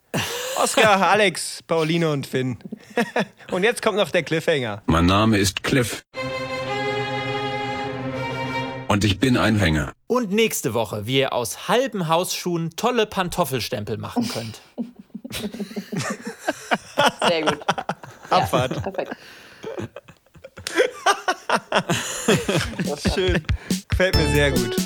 Oskar, 0.63 1.03
Alex, 1.11 1.63
Pauline 1.67 2.11
und 2.11 2.27
Finn. 2.27 2.59
und 3.51 3.65
jetzt 3.65 3.83
kommt 3.83 3.99
noch 3.99 4.11
der 4.11 4.23
Cliffhanger. 4.23 4.83
Mein 4.87 5.07
Name 5.07 5.37
ist 5.39 5.63
Cliff. 5.63 6.03
Und 8.89 9.05
ich 9.05 9.21
bin 9.21 9.37
ein 9.37 9.57
Hänger. 9.57 9.93
Und 10.07 10.33
nächste 10.33 10.73
Woche, 10.73 11.07
wie 11.07 11.19
ihr 11.19 11.35
aus 11.35 11.69
halben 11.69 12.09
Hausschuhen 12.09 12.71
tolle 12.75 13.07
Pantoffelstempel 13.07 13.99
machen 13.99 14.29
könnt. 14.29 14.61
Sehr 17.29 17.43
gut. 17.43 17.59
Abfahrt. 18.31 18.83
Perfekt. 18.83 19.17
Schön. 23.15 23.45
Gefällt 23.89 24.17
mir 24.17 24.33
sehr 24.33 24.53
gut. 24.53 24.77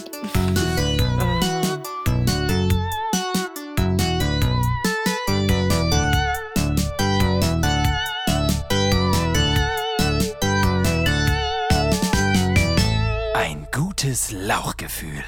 Gutes 14.02 14.32
Lauchgefühl. 14.32 15.22